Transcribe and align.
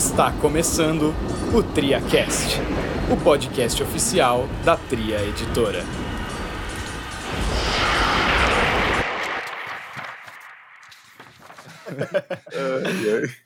Está 0.00 0.32
começando 0.32 1.14
o 1.54 1.62
TriaCast, 1.62 2.58
o 3.12 3.22
podcast 3.22 3.82
oficial 3.82 4.48
da 4.64 4.74
Tria 4.74 5.22
Editora. 5.22 5.84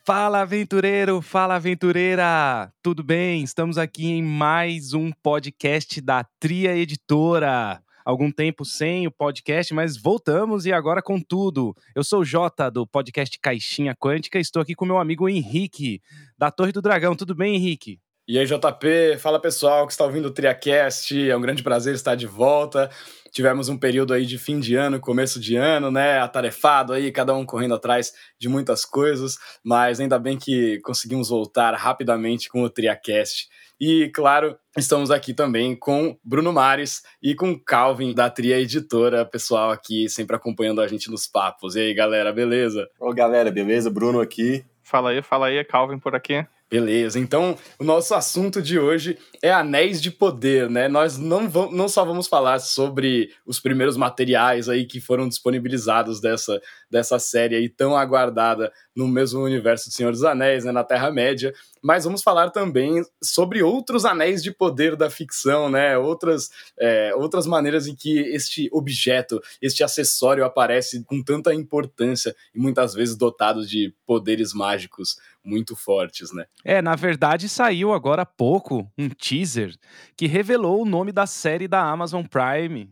Fala 0.05 0.39
aventureiro, 0.43 1.21
fala 1.21 1.55
aventureira! 1.55 2.71
Tudo 2.81 3.03
bem? 3.03 3.43
Estamos 3.43 3.77
aqui 3.77 4.05
em 4.05 4.23
mais 4.23 4.93
um 4.93 5.11
podcast 5.11 5.99
da 5.99 6.25
Tria 6.39 6.73
Editora. 6.73 7.84
Algum 8.05 8.31
tempo 8.31 8.63
sem 8.63 9.07
o 9.07 9.11
podcast, 9.11 9.73
mas 9.73 9.97
voltamos 9.97 10.67
e 10.67 10.71
agora 10.71 11.01
com 11.01 11.19
tudo. 11.19 11.75
Eu 11.95 12.03
sou 12.03 12.19
o 12.19 12.23
Jota 12.23 12.69
do 12.69 12.85
podcast 12.85 13.39
Caixinha 13.39 13.95
Quântica 13.95 14.39
estou 14.39 14.61
aqui 14.61 14.75
com 14.75 14.85
meu 14.85 14.99
amigo 14.99 15.27
Henrique, 15.27 15.99
da 16.37 16.51
Torre 16.51 16.71
do 16.71 16.83
Dragão. 16.83 17.15
Tudo 17.15 17.33
bem, 17.33 17.55
Henrique? 17.55 17.99
E 18.27 18.37
aí, 18.37 18.45
JP, 18.45 19.17
fala 19.17 19.39
pessoal 19.39 19.87
que 19.87 19.93
está 19.93 20.03
ouvindo 20.03 20.27
o 20.27 20.31
TriaCast, 20.31 21.29
é 21.29 21.35
um 21.35 21.41
grande 21.41 21.63
prazer 21.63 21.95
estar 21.95 22.13
de 22.13 22.27
volta. 22.27 22.91
Tivemos 23.31 23.69
um 23.69 23.77
período 23.77 24.13
aí 24.13 24.25
de 24.27 24.37
fim 24.37 24.59
de 24.59 24.75
ano, 24.75 24.99
começo 24.99 25.39
de 25.39 25.55
ano, 25.55 25.89
né? 25.89 26.19
Atarefado 26.19 26.93
aí, 26.93 27.11
cada 27.11 27.33
um 27.33 27.43
correndo 27.43 27.73
atrás 27.73 28.13
de 28.39 28.47
muitas 28.47 28.85
coisas, 28.85 29.37
mas 29.63 29.99
ainda 29.99 30.19
bem 30.19 30.37
que 30.37 30.79
conseguimos 30.81 31.29
voltar 31.29 31.73
rapidamente 31.73 32.49
com 32.49 32.61
o 32.61 32.69
TriaCast. 32.69 33.47
E, 33.79 34.09
claro, 34.13 34.57
estamos 34.77 35.11
aqui 35.11 35.33
também 35.33 35.75
com 35.75 36.17
Bruno 36.23 36.53
Mares 36.53 37.03
e 37.21 37.35
com 37.35 37.59
Calvin 37.59 38.13
da 38.13 38.29
Tria 38.29 38.59
Editora, 38.59 39.25
pessoal 39.25 39.69
aqui 39.69 40.07
sempre 40.07 40.35
acompanhando 40.35 40.79
a 40.79 40.87
gente 40.87 41.11
nos 41.11 41.27
papos. 41.27 41.75
E 41.75 41.81
aí, 41.81 41.93
galera, 41.93 42.31
beleza? 42.31 42.87
Ô, 42.99 43.13
galera, 43.13 43.51
beleza? 43.51 43.89
Bruno 43.89 44.21
aqui. 44.21 44.63
Fala 44.81 45.09
aí, 45.09 45.21
fala 45.21 45.47
aí, 45.47 45.63
Calvin 45.65 45.99
por 45.99 46.15
aqui. 46.15 46.45
Beleza, 46.75 47.17
então 47.17 47.57
o 47.79 47.85
nosso 47.85 48.13
assunto 48.13 48.61
de 48.61 48.77
hoje 48.77 49.17
é 49.41 49.49
Anéis 49.49 50.01
de 50.01 50.11
Poder, 50.11 50.69
né? 50.69 50.89
Nós 50.89 51.17
não, 51.17 51.47
vamos, 51.47 51.73
não 51.73 51.87
só 51.87 52.03
vamos 52.03 52.27
falar 52.27 52.59
sobre 52.59 53.29
os 53.45 53.61
primeiros 53.61 53.95
materiais 53.95 54.67
aí 54.67 54.85
que 54.85 54.99
foram 54.99 55.29
disponibilizados 55.29 56.19
dessa, 56.19 56.61
dessa 56.91 57.17
série 57.17 57.55
aí 57.55 57.69
tão 57.69 57.95
aguardada 57.95 58.73
no 58.93 59.07
mesmo 59.07 59.41
universo 59.41 59.87
do 59.87 59.93
Senhor 59.93 60.11
dos 60.11 60.25
Anéis, 60.25 60.65
né, 60.65 60.71
na 60.73 60.83
Terra-média, 60.83 61.53
mas 61.81 62.03
vamos 62.03 62.21
falar 62.21 62.49
também 62.49 63.03
sobre 63.23 63.63
outros 63.63 64.03
anéis 64.03 64.43
de 64.43 64.51
poder 64.51 64.97
da 64.97 65.09
ficção, 65.09 65.69
né? 65.69 65.97
Outras, 65.97 66.49
é, 66.77 67.13
outras 67.15 67.45
maneiras 67.45 67.87
em 67.87 67.95
que 67.95 68.19
este 68.19 68.67
objeto, 68.73 69.41
este 69.61 69.81
acessório 69.81 70.43
aparece 70.43 71.05
com 71.05 71.23
tanta 71.23 71.53
importância 71.53 72.35
e 72.53 72.59
muitas 72.59 72.93
vezes 72.93 73.15
dotado 73.15 73.65
de 73.65 73.93
poderes 74.05 74.53
mágicos 74.53 75.17
muito 75.45 75.75
fortes, 75.75 76.33
né? 76.33 76.45
É, 76.63 76.81
na 76.81 76.95
verdade 76.95 77.47
saiu 77.47 77.93
agora 77.93 78.23
há 78.23 78.25
pouco 78.25 78.91
um 78.97 79.07
teaser 79.09 79.73
que 80.17 80.25
revelou 80.25 80.81
o 80.81 80.85
nome 80.85 81.11
da 81.11 81.27
série 81.27 81.67
da 81.67 81.81
Amazon 81.81 82.25
Prime, 82.25 82.89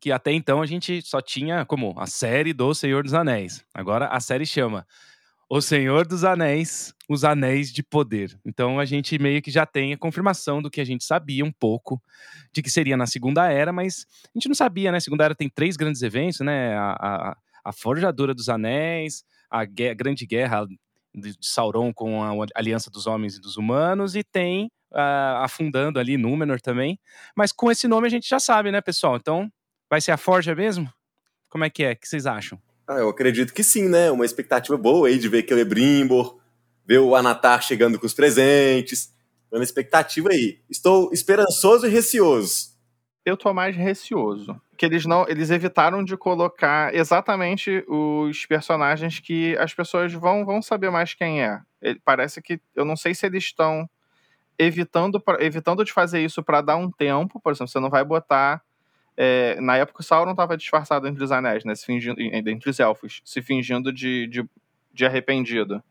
que 0.00 0.12
até 0.12 0.32
então 0.32 0.62
a 0.62 0.66
gente 0.66 1.02
só 1.02 1.20
tinha 1.20 1.64
como 1.64 1.94
a 1.98 2.06
série 2.06 2.52
do 2.52 2.72
Senhor 2.74 3.02
dos 3.02 3.14
Anéis. 3.14 3.64
Agora 3.74 4.06
a 4.08 4.20
série 4.20 4.46
chama 4.46 4.86
O 5.50 5.60
Senhor 5.60 6.06
dos 6.06 6.24
Anéis, 6.24 6.94
Os 7.08 7.24
Anéis 7.24 7.72
de 7.72 7.82
Poder. 7.82 8.38
Então 8.44 8.78
a 8.78 8.84
gente 8.84 9.18
meio 9.18 9.42
que 9.42 9.50
já 9.50 9.66
tem 9.66 9.92
a 9.92 9.98
confirmação 9.98 10.62
do 10.62 10.70
que 10.70 10.80
a 10.80 10.84
gente 10.84 11.04
sabia 11.04 11.44
um 11.44 11.52
pouco 11.52 12.00
de 12.52 12.62
que 12.62 12.70
seria 12.70 12.96
na 12.96 13.06
Segunda 13.06 13.50
Era, 13.50 13.72
mas 13.72 14.06
a 14.24 14.38
gente 14.38 14.48
não 14.48 14.54
sabia, 14.54 14.92
né? 14.92 15.00
Segunda 15.00 15.24
Era 15.24 15.34
tem 15.34 15.48
três 15.48 15.76
grandes 15.76 16.02
eventos, 16.02 16.40
né? 16.40 16.76
A, 16.76 16.92
a, 16.92 17.36
a 17.64 17.72
Forjadura 17.72 18.34
dos 18.34 18.48
Anéis, 18.48 19.24
a, 19.50 19.64
guerra, 19.64 19.92
a 19.92 19.94
Grande 19.94 20.26
Guerra 20.26 20.66
de, 21.14 21.36
de 21.36 21.46
Sauron 21.46 21.92
com 21.92 22.22
a 22.22 22.32
Aliança 22.54 22.90
dos 22.90 23.06
Homens 23.06 23.36
e 23.36 23.40
dos 23.40 23.56
Humanos, 23.56 24.14
e 24.14 24.22
tem 24.22 24.66
uh, 24.92 25.42
afundando 25.42 25.98
ali 25.98 26.16
Númenor 26.16 26.60
também. 26.60 26.98
Mas 27.36 27.52
com 27.52 27.70
esse 27.70 27.88
nome 27.88 28.06
a 28.06 28.10
gente 28.10 28.28
já 28.28 28.40
sabe, 28.40 28.70
né, 28.70 28.80
pessoal? 28.80 29.16
Então, 29.16 29.50
vai 29.90 30.00
ser 30.00 30.12
a 30.12 30.16
Forja 30.16 30.54
mesmo? 30.54 30.90
Como 31.48 31.64
é 31.64 31.70
que 31.70 31.82
é? 31.84 31.92
O 31.92 31.96
que 31.96 32.08
vocês 32.08 32.26
acham? 32.26 32.60
Ah, 32.86 32.98
eu 32.98 33.08
acredito 33.08 33.52
que 33.52 33.62
sim, 33.62 33.88
né? 33.88 34.10
Uma 34.10 34.24
expectativa 34.24 34.76
boa 34.76 35.08
aí 35.08 35.18
de 35.18 35.28
ver 35.28 35.46
Celebrimbor, 35.46 36.38
ver 36.86 36.98
o 36.98 37.14
Anatar 37.14 37.62
chegando 37.62 37.98
com 37.98 38.06
os 38.06 38.14
presentes. 38.14 39.12
Uma 39.52 39.64
expectativa 39.64 40.28
aí. 40.30 40.60
Estou 40.70 41.10
esperançoso 41.12 41.86
e 41.86 41.90
receoso. 41.90 42.77
Eu 43.24 43.36
tô 43.36 43.52
mais 43.52 43.76
receoso. 43.76 44.60
Que 44.76 44.86
eles 44.86 45.04
não. 45.04 45.26
Eles 45.28 45.50
evitaram 45.50 46.02
de 46.04 46.16
colocar 46.16 46.94
exatamente 46.94 47.84
os 47.88 48.46
personagens 48.46 49.20
que 49.20 49.56
as 49.58 49.74
pessoas 49.74 50.12
vão, 50.12 50.44
vão 50.44 50.62
saber 50.62 50.90
mais 50.90 51.14
quem 51.14 51.42
é. 51.42 51.60
Ele, 51.82 52.00
parece 52.04 52.40
que. 52.40 52.60
Eu 52.74 52.84
não 52.84 52.96
sei 52.96 53.14
se 53.14 53.26
eles 53.26 53.44
estão 53.44 53.88
evitando, 54.58 55.22
evitando 55.38 55.84
de 55.84 55.92
fazer 55.92 56.20
isso 56.20 56.42
para 56.42 56.60
dar 56.60 56.76
um 56.76 56.90
tempo. 56.90 57.40
Por 57.40 57.52
exemplo, 57.52 57.68
você 57.68 57.80
não 57.80 57.90
vai 57.90 58.04
botar. 58.04 58.62
É, 59.16 59.60
na 59.60 59.76
época 59.76 60.00
o 60.00 60.04
Sauron 60.04 60.30
estava 60.30 60.56
disfarçado 60.56 61.08
entre 61.08 61.24
os 61.24 61.32
anéis, 61.32 61.64
né? 61.64 61.74
Se 61.74 61.84
fingindo, 61.84 62.20
entre 62.20 62.70
os 62.70 62.78
elfos, 62.78 63.20
se 63.24 63.42
fingindo 63.42 63.92
de, 63.92 64.28
de, 64.28 64.48
de 64.92 65.04
arrependido. 65.04 65.82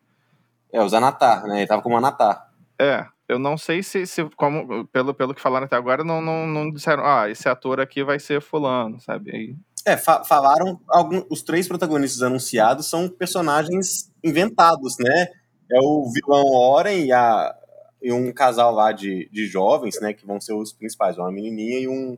É, 0.72 0.82
os 0.82 0.94
Anatar, 0.94 1.46
né? 1.46 1.58
Ele 1.58 1.68
tava 1.68 1.82
como 1.82 1.98
Anatar. 1.98 2.50
É, 2.80 3.06
eu 3.28 3.38
não 3.38 3.58
sei 3.58 3.84
se, 3.84 4.06
se 4.06 4.24
como, 4.36 4.88
pelo, 4.88 5.14
pelo 5.14 5.34
que 5.34 5.42
falaram 5.42 5.66
até 5.66 5.76
agora, 5.76 6.04
não, 6.04 6.22
não, 6.22 6.48
não 6.48 6.72
disseram, 6.72 7.04
ah, 7.06 7.30
esse 7.30 7.50
ator 7.50 7.80
aqui 7.80 8.04
vai 8.04 8.20
ser 8.20 8.42
fulano, 8.42 9.00
sabe? 9.02 9.36
Aí... 9.36 9.56
É, 9.86 9.98
fa 9.98 10.24
falaram, 10.24 10.80
algum, 10.88 11.24
os 11.30 11.42
três 11.42 11.68
protagonistas 11.68 12.22
anunciados 12.22 12.88
são 12.90 13.10
personagens 13.10 14.12
inventados, 14.24 14.96
né? 15.00 15.28
É 15.72 15.80
o 15.82 16.10
vilão 16.12 16.46
Oren 16.46 17.06
e, 17.06 17.12
a, 17.12 17.54
e 18.02 18.12
um 18.12 18.32
casal 18.32 18.74
lá 18.74 18.92
de, 18.92 19.30
de 19.32 19.46
jovens, 19.46 20.00
né, 20.00 20.14
que 20.14 20.26
vão 20.26 20.40
ser 20.40 20.54
os 20.54 20.72
principais, 20.72 21.18
uma 21.18 21.32
menininha 21.32 21.80
e 21.80 21.88
um, 21.88 22.18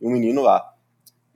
um 0.00 0.10
menino 0.10 0.40
lá. 0.40 0.74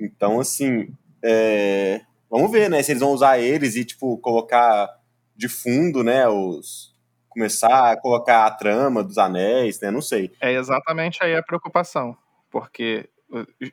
Então, 0.00 0.40
assim, 0.40 0.88
é, 1.22 2.00
vamos 2.30 2.50
ver, 2.50 2.70
né, 2.70 2.82
se 2.82 2.92
eles 2.92 3.02
vão 3.02 3.12
usar 3.12 3.38
eles 3.38 3.76
e, 3.76 3.84
tipo, 3.84 4.16
colocar 4.18 4.88
de 5.36 5.48
fundo, 5.48 6.02
né, 6.02 6.26
os, 6.26 6.91
começar 7.32 7.92
a 7.92 8.00
colocar 8.00 8.46
a 8.46 8.50
trama 8.50 9.02
dos 9.02 9.18
anéis, 9.18 9.80
né? 9.80 9.90
Não 9.90 10.02
sei. 10.02 10.32
É 10.40 10.52
exatamente 10.52 11.22
aí 11.22 11.34
a 11.34 11.42
preocupação. 11.42 12.16
Porque 12.50 13.08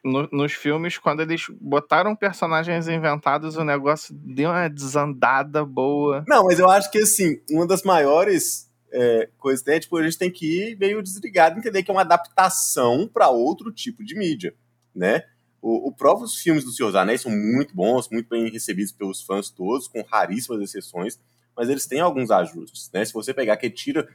no, 0.03 0.27
nos 0.31 0.53
filmes, 0.53 0.97
quando 0.97 1.21
eles 1.21 1.45
botaram 1.59 2.15
personagens 2.15 2.87
inventados, 2.87 3.57
o 3.57 3.63
negócio 3.63 4.15
deu 4.15 4.49
uma 4.49 4.69
desandada 4.69 5.65
boa. 5.65 6.23
Não, 6.27 6.45
mas 6.45 6.59
eu 6.59 6.69
acho 6.69 6.89
que, 6.89 6.99
assim, 6.99 7.41
uma 7.49 7.67
das 7.67 7.83
maiores 7.83 8.69
é, 8.91 9.29
coisas 9.37 9.65
é, 9.67 9.79
tipo, 9.79 9.97
a 9.97 10.03
gente 10.03 10.17
tem 10.17 10.31
que 10.31 10.71
ir 10.71 10.77
meio 10.77 11.03
desligado 11.03 11.59
entender 11.59 11.83
que 11.83 11.91
é 11.91 11.93
uma 11.93 12.01
adaptação 12.01 13.07
para 13.07 13.29
outro 13.29 13.71
tipo 13.71 14.03
de 14.03 14.15
mídia, 14.15 14.55
né? 14.95 15.23
O, 15.61 15.89
o 15.89 15.91
próprios 15.91 16.37
filmes 16.37 16.63
do 16.63 16.71
Senhor 16.71 16.89
dos 16.89 16.95
Anéis 16.95 17.21
são 17.21 17.31
muito 17.31 17.75
bons, 17.75 18.09
muito 18.09 18.29
bem 18.29 18.49
recebidos 18.49 18.93
pelos 18.93 19.21
fãs 19.21 19.49
todos, 19.49 19.89
com 19.89 20.01
raríssimas 20.03 20.61
exceções 20.61 21.19
mas 21.59 21.67
eles 21.67 21.85
têm 21.85 21.99
alguns 21.99 22.31
ajustes, 22.31 22.89
né? 22.93 23.03
Se 23.03 23.11
você 23.11 23.33
pegar 23.33 23.57
que 23.57 23.69
tira 23.69 24.07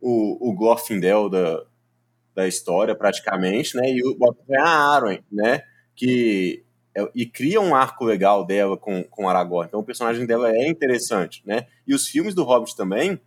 o, 0.00 0.50
o 0.50 0.52
Glorfindel 0.52 1.28
da, 1.28 1.62
da 2.34 2.48
história, 2.48 2.92
praticamente, 2.92 3.76
né? 3.76 3.88
E 3.88 4.02
bota 4.16 4.42
a 4.58 4.96
Arwen, 4.96 5.24
né? 5.30 5.62
Que 5.94 6.64
é, 6.92 7.08
e 7.14 7.24
cria 7.24 7.60
um 7.60 7.72
arco 7.72 8.04
legal 8.04 8.44
dela 8.44 8.76
com, 8.76 9.04
com 9.04 9.28
Aragorn. 9.28 9.68
Então 9.68 9.78
o 9.78 9.84
personagem 9.84 10.26
dela 10.26 10.50
é 10.50 10.68
interessante, 10.68 11.40
né? 11.46 11.68
E 11.86 11.94
os 11.94 12.08
filmes 12.08 12.34
do 12.34 12.42
Hobbit 12.42 12.76
também 12.76 13.20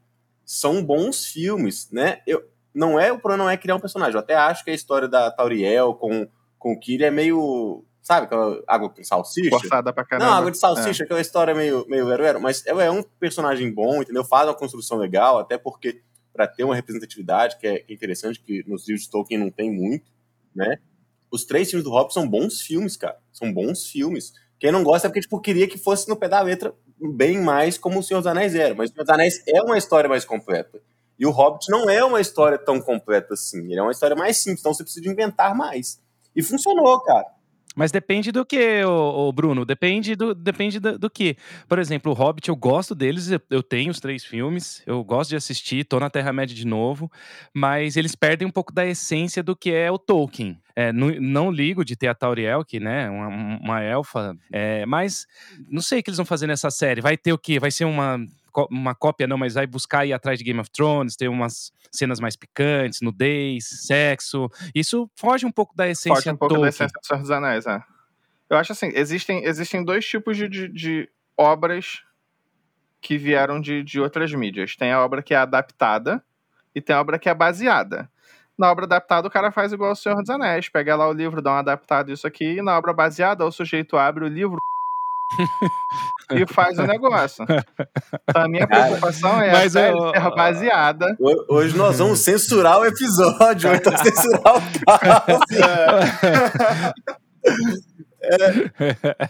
são 0.43 0.83
bons 0.83 1.25
filmes, 1.25 1.89
né? 1.93 2.21
Eu, 2.27 2.43
não 2.75 2.99
é 2.99 3.09
o 3.09 3.19
problema 3.19 3.45
não 3.45 3.49
é 3.49 3.55
criar 3.55 3.77
um 3.77 3.79
personagem. 3.79 4.15
Eu 4.15 4.19
até 4.19 4.35
acho 4.35 4.65
que 4.65 4.71
a 4.71 4.75
história 4.75 5.07
da 5.07 5.31
Tauriel 5.31 5.93
com 5.93 6.27
com 6.59 6.73
o 6.73 6.79
Kiri 6.79 7.05
é 7.05 7.09
meio 7.09 7.85
Sabe 8.01 8.25
aquela 8.25 8.61
água 8.67 8.89
com 8.89 9.03
salsicha? 9.03 9.49
Forçada 9.49 9.93
pra 9.93 10.03
caramba. 10.03 10.29
Não, 10.29 10.37
água 10.37 10.51
de 10.51 10.57
salsicha, 10.57 11.03
é. 11.03 11.05
aquela 11.05 11.21
história 11.21 11.53
meio, 11.53 11.85
meio 11.87 12.07
zero, 12.07 12.41
mas 12.41 12.65
ela 12.65 12.83
é 12.83 12.89
um 12.89 13.03
personagem 13.03 13.71
bom, 13.71 14.01
entendeu? 14.01 14.23
Faz 14.23 14.47
uma 14.47 14.55
construção 14.55 14.97
legal, 14.97 15.37
até 15.37 15.57
porque 15.57 16.01
para 16.33 16.47
ter 16.47 16.63
uma 16.63 16.75
representatividade 16.75 17.57
que 17.59 17.67
é, 17.67 17.79
que 17.79 17.91
é, 17.91 17.95
interessante, 17.95 18.39
que 18.39 18.63
nos 18.67 18.87
livros 18.87 19.05
de 19.05 19.11
Tolkien 19.11 19.39
não 19.39 19.51
tem 19.51 19.71
muito, 19.71 20.09
né? 20.55 20.79
Os 21.29 21.45
três 21.45 21.69
filmes 21.69 21.83
do 21.83 21.91
Hobbit 21.91 22.13
são 22.13 22.27
bons 22.27 22.61
filmes, 22.61 22.97
cara. 22.97 23.17
São 23.31 23.53
bons 23.53 23.85
filmes. 23.85 24.33
Quem 24.59 24.71
não 24.71 24.83
gosta 24.83 25.07
é 25.07 25.09
porque, 25.09 25.21
tipo, 25.21 25.39
queria 25.39 25.67
que 25.67 25.77
fosse 25.77 26.09
no 26.09 26.15
pé 26.15 26.27
da 26.27 26.41
letra 26.41 26.73
bem 26.99 27.39
mais 27.39 27.77
como 27.77 27.99
o 27.99 28.03
Senhor 28.03 28.19
dos 28.19 28.27
Anéis 28.27 28.53
era. 28.53 28.75
Mas 28.75 28.89
o 28.89 28.93
Senhor 28.93 29.05
dos 29.05 29.13
Anéis 29.13 29.43
é 29.47 29.61
uma 29.61 29.77
história 29.77 30.09
mais 30.09 30.25
completa. 30.25 30.81
E 31.17 31.25
o 31.25 31.31
Hobbit 31.31 31.69
não 31.69 31.89
é 31.89 32.03
uma 32.03 32.19
história 32.19 32.57
tão 32.57 32.81
completa 32.81 33.33
assim. 33.35 33.63
Ele 33.65 33.79
é 33.79 33.81
uma 33.81 33.91
história 33.91 34.15
mais 34.15 34.37
simples, 34.37 34.59
então 34.59 34.73
você 34.73 34.83
precisa 34.83 35.07
inventar 35.07 35.55
mais. 35.55 36.01
E 36.35 36.43
funcionou, 36.43 36.99
cara. 37.01 37.25
Mas 37.75 37.91
depende 37.91 38.31
do 38.31 38.45
que, 38.45 38.83
o 38.83 39.31
Bruno? 39.31 39.65
Depende 39.65 40.15
do, 40.15 40.35
depende 40.35 40.79
do, 40.79 40.99
do, 40.99 41.09
que. 41.09 41.37
Por 41.67 41.79
exemplo, 41.79 42.11
o 42.11 42.15
Hobbit, 42.15 42.49
eu 42.49 42.55
gosto 42.55 42.93
deles, 42.93 43.29
eu 43.49 43.63
tenho 43.63 43.91
os 43.91 43.99
três 43.99 44.25
filmes, 44.25 44.83
eu 44.85 45.03
gosto 45.03 45.29
de 45.29 45.35
assistir, 45.37 45.85
tô 45.85 45.99
na 45.99 46.09
Terra-média 46.09 46.55
de 46.55 46.67
novo, 46.67 47.09
mas 47.53 47.95
eles 47.95 48.13
perdem 48.13 48.47
um 48.47 48.51
pouco 48.51 48.73
da 48.73 48.85
essência 48.85 49.41
do 49.41 49.55
que 49.55 49.71
é 49.71 49.89
o 49.89 49.97
Tolkien. 49.97 50.59
É, 50.75 50.91
não, 50.91 51.09
não, 51.19 51.51
ligo 51.51 51.83
de 51.83 51.95
ter 51.95 52.07
a 52.07 52.15
Tauriel, 52.15 52.63
que, 52.63 52.79
né, 52.79 53.09
uma, 53.09 53.27
uma 53.27 53.81
elfa, 53.81 54.35
é, 54.51 54.85
mas 54.85 55.25
não 55.69 55.81
sei 55.81 55.99
o 55.99 56.03
que 56.03 56.09
eles 56.09 56.17
vão 56.17 56.25
fazer 56.25 56.47
nessa 56.47 56.69
série. 56.69 57.01
Vai 57.01 57.17
ter 57.17 57.33
o 57.33 57.37
quê? 57.37 57.59
Vai 57.59 57.71
ser 57.71 57.85
uma 57.85 58.19
uma 58.69 58.93
cópia, 58.95 59.27
não, 59.27 59.37
mas 59.37 59.53
vai 59.53 59.65
buscar 59.65 60.05
ir 60.05 60.13
atrás 60.13 60.37
de 60.37 60.45
Game 60.45 60.59
of 60.59 60.69
Thrones, 60.71 61.15
ter 61.15 61.27
umas 61.27 61.71
cenas 61.91 62.19
mais 62.19 62.35
picantes, 62.35 63.01
nudez, 63.01 63.67
sexo. 63.85 64.49
Isso 64.73 65.09
foge 65.15 65.45
um 65.45 65.51
pouco 65.51 65.75
da 65.75 65.87
essência 65.87 66.15
Foge 66.15 66.29
um 66.31 66.37
pouco 66.37 66.55
Tolkien. 66.55 66.63
da 66.63 66.69
essência 66.69 66.99
do 66.99 67.05
Senhor 67.05 67.19
dos 67.21 67.31
Anéis, 67.31 67.65
é. 67.65 67.81
Eu 68.49 68.57
acho 68.57 68.73
assim, 68.73 68.91
existem, 68.93 69.45
existem 69.45 69.83
dois 69.83 70.05
tipos 70.05 70.35
de, 70.35 70.49
de, 70.49 70.67
de 70.67 71.09
obras 71.37 72.03
que 72.99 73.17
vieram 73.17 73.59
de, 73.59 73.83
de 73.83 73.99
outras 73.99 74.33
mídias. 74.33 74.75
Tem 74.75 74.91
a 74.91 75.03
obra 75.03 75.23
que 75.23 75.33
é 75.33 75.37
adaptada 75.37 76.23
e 76.75 76.81
tem 76.81 76.95
a 76.95 77.01
obra 77.01 77.17
que 77.17 77.29
é 77.29 77.33
baseada. 77.33 78.09
Na 78.57 78.69
obra 78.69 78.85
adaptada, 78.85 79.27
o 79.27 79.31
cara 79.31 79.51
faz 79.51 79.73
igual 79.73 79.93
o 79.93 79.95
Senhor 79.95 80.17
dos 80.17 80.29
Anéis. 80.29 80.69
Pega 80.69 80.95
lá 80.95 81.09
o 81.09 81.13
livro, 81.13 81.41
dá 81.41 81.53
um 81.53 81.57
adaptado 81.57 82.11
isso 82.11 82.27
aqui, 82.27 82.57
e 82.57 82.61
na 82.61 82.77
obra 82.77 82.93
baseada, 82.93 83.45
o 83.45 83.51
sujeito 83.51 83.97
abre 83.97 84.23
o 84.23 84.27
livro 84.27 84.59
e 86.31 86.45
faz 86.53 86.77
o 86.77 86.83
negócio. 86.83 87.43
Então, 87.43 88.41
a 88.43 88.47
minha 88.47 88.65
preocupação 88.67 89.41
é 89.41 89.51
Mas, 89.51 89.75
a 89.75 89.89
eu... 89.89 90.11
ser 90.11 90.35
baseada. 90.35 91.17
Hoje 91.49 91.75
nós 91.77 91.99
vamos 91.99 92.19
censurar 92.19 92.79
o 92.79 92.85
episódio, 92.85 93.73
então 93.73 93.97
censurar 93.97 94.57
o. 94.57 94.61
É. 98.23 99.29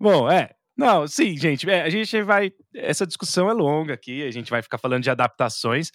Bom, 0.00 0.30
é, 0.30 0.50
não, 0.76 1.06
sim, 1.06 1.36
gente. 1.36 1.68
É, 1.68 1.82
a 1.82 1.90
gente 1.90 2.22
vai. 2.22 2.52
Essa 2.74 3.06
discussão 3.06 3.50
é 3.50 3.52
longa 3.52 3.94
aqui, 3.94 4.26
a 4.26 4.30
gente 4.30 4.50
vai 4.50 4.62
ficar 4.62 4.78
falando 4.78 5.02
de 5.02 5.10
adaptações, 5.10 5.90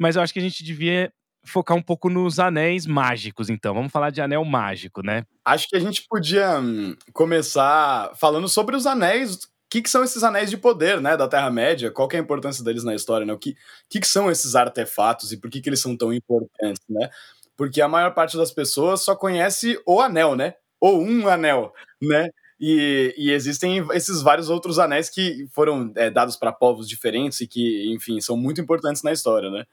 mas 0.00 0.16
eu 0.16 0.22
acho 0.22 0.32
que 0.32 0.38
a 0.38 0.42
gente 0.42 0.64
devia 0.64 1.12
focar 1.46 1.76
um 1.76 1.82
pouco 1.82 2.08
nos 2.08 2.38
anéis 2.38 2.86
mágicos, 2.86 3.48
então. 3.48 3.74
Vamos 3.74 3.92
falar 3.92 4.10
de 4.10 4.20
anel 4.20 4.44
mágico, 4.44 5.02
né? 5.02 5.24
Acho 5.44 5.68
que 5.68 5.76
a 5.76 5.80
gente 5.80 6.04
podia 6.08 6.58
hum, 6.58 6.96
começar 7.12 8.12
falando 8.16 8.48
sobre 8.48 8.76
os 8.76 8.86
anéis. 8.86 9.34
O 9.34 9.38
que, 9.68 9.82
que 9.82 9.90
são 9.90 10.04
esses 10.04 10.22
anéis 10.22 10.48
de 10.48 10.56
poder, 10.56 11.00
né, 11.00 11.16
da 11.16 11.26
Terra-média? 11.26 11.90
Qual 11.90 12.08
é 12.12 12.16
a 12.16 12.20
importância 12.20 12.62
deles 12.62 12.84
na 12.84 12.94
história, 12.94 13.26
né? 13.26 13.32
O 13.32 13.38
que, 13.38 13.56
que, 13.88 14.00
que 14.00 14.06
são 14.06 14.30
esses 14.30 14.54
artefatos 14.54 15.32
e 15.32 15.36
por 15.36 15.50
que, 15.50 15.60
que 15.60 15.68
eles 15.68 15.80
são 15.80 15.96
tão 15.96 16.12
importantes, 16.12 16.82
né? 16.88 17.10
Porque 17.56 17.80
a 17.80 17.88
maior 17.88 18.14
parte 18.14 18.36
das 18.36 18.52
pessoas 18.52 19.00
só 19.02 19.16
conhece 19.16 19.80
o 19.86 20.00
anel, 20.00 20.36
né? 20.36 20.54
Ou 20.80 21.02
um 21.02 21.26
anel, 21.26 21.72
né? 22.00 22.28
E, 22.58 23.14
e, 23.18 23.30
existem 23.30 23.86
esses 23.92 24.22
vários 24.22 24.48
outros 24.48 24.78
anéis 24.78 25.10
que 25.10 25.46
foram 25.52 25.92
é, 25.94 26.10
dados 26.10 26.36
para 26.36 26.52
povos 26.52 26.88
diferentes 26.88 27.40
e 27.40 27.46
que, 27.46 27.92
enfim, 27.92 28.18
são 28.20 28.34
muito 28.36 28.60
importantes 28.60 29.02
na 29.02 29.12
história, 29.12 29.50
né? 29.50 29.66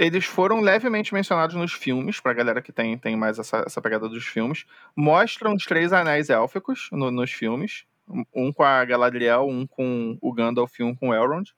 Eles 0.00 0.24
foram 0.24 0.60
levemente 0.60 1.12
mencionados 1.12 1.54
nos 1.54 1.74
filmes, 1.74 2.18
pra 2.18 2.32
galera 2.32 2.62
que 2.62 2.72
tem, 2.72 2.96
tem 2.96 3.14
mais 3.14 3.38
essa, 3.38 3.64
essa 3.66 3.82
pegada 3.82 4.08
dos 4.08 4.24
filmes. 4.24 4.64
Mostram 4.96 5.52
os 5.52 5.66
três 5.66 5.92
anéis 5.92 6.30
élficos 6.30 6.88
no, 6.90 7.10
nos 7.10 7.30
filmes. 7.30 7.84
Um 8.34 8.50
com 8.50 8.62
a 8.62 8.82
Galadriel, 8.82 9.46
um 9.46 9.66
com 9.66 10.16
o 10.18 10.32
Gandalf 10.32 10.80
e 10.80 10.82
um 10.82 10.94
com 10.94 11.10
o 11.10 11.14
Elrond. 11.14 11.52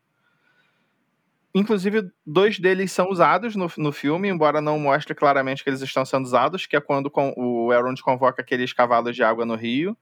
Inclusive, 1.54 2.10
dois 2.26 2.58
deles 2.58 2.90
são 2.90 3.10
usados 3.10 3.54
no, 3.54 3.70
no 3.78 3.92
filme, 3.92 4.28
embora 4.28 4.60
não 4.60 4.76
mostre 4.76 5.14
claramente 5.14 5.62
que 5.62 5.70
eles 5.70 5.80
estão 5.80 6.04
sendo 6.04 6.24
usados, 6.24 6.66
que 6.66 6.74
é 6.74 6.80
quando 6.80 7.08
com, 7.08 7.32
o 7.36 7.72
Elrond 7.72 8.02
convoca 8.02 8.42
aqueles 8.42 8.72
cavalos 8.72 9.14
de 9.14 9.22
água 9.22 9.46
no 9.46 9.54
rio 9.54 9.96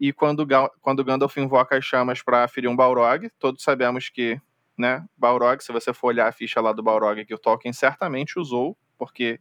e 0.00 0.14
quando, 0.14 0.46
quando 0.80 1.04
Gandalf 1.04 1.36
invoca 1.36 1.76
as 1.76 1.84
chamas 1.84 2.22
para 2.22 2.48
ferir 2.48 2.68
um 2.68 2.74
Balrog, 2.74 3.30
todos 3.38 3.62
sabemos 3.62 4.08
que, 4.08 4.40
né, 4.78 5.04
Balrog, 5.16 5.62
se 5.62 5.72
você 5.72 5.92
for 5.92 6.08
olhar 6.08 6.28
a 6.28 6.32
ficha 6.32 6.60
lá 6.60 6.72
do 6.72 6.82
Balrog 6.82 7.24
que 7.24 7.34
o 7.34 7.38
Tolkien 7.38 7.72
certamente 7.72 8.38
usou, 8.38 8.76
porque 8.98 9.38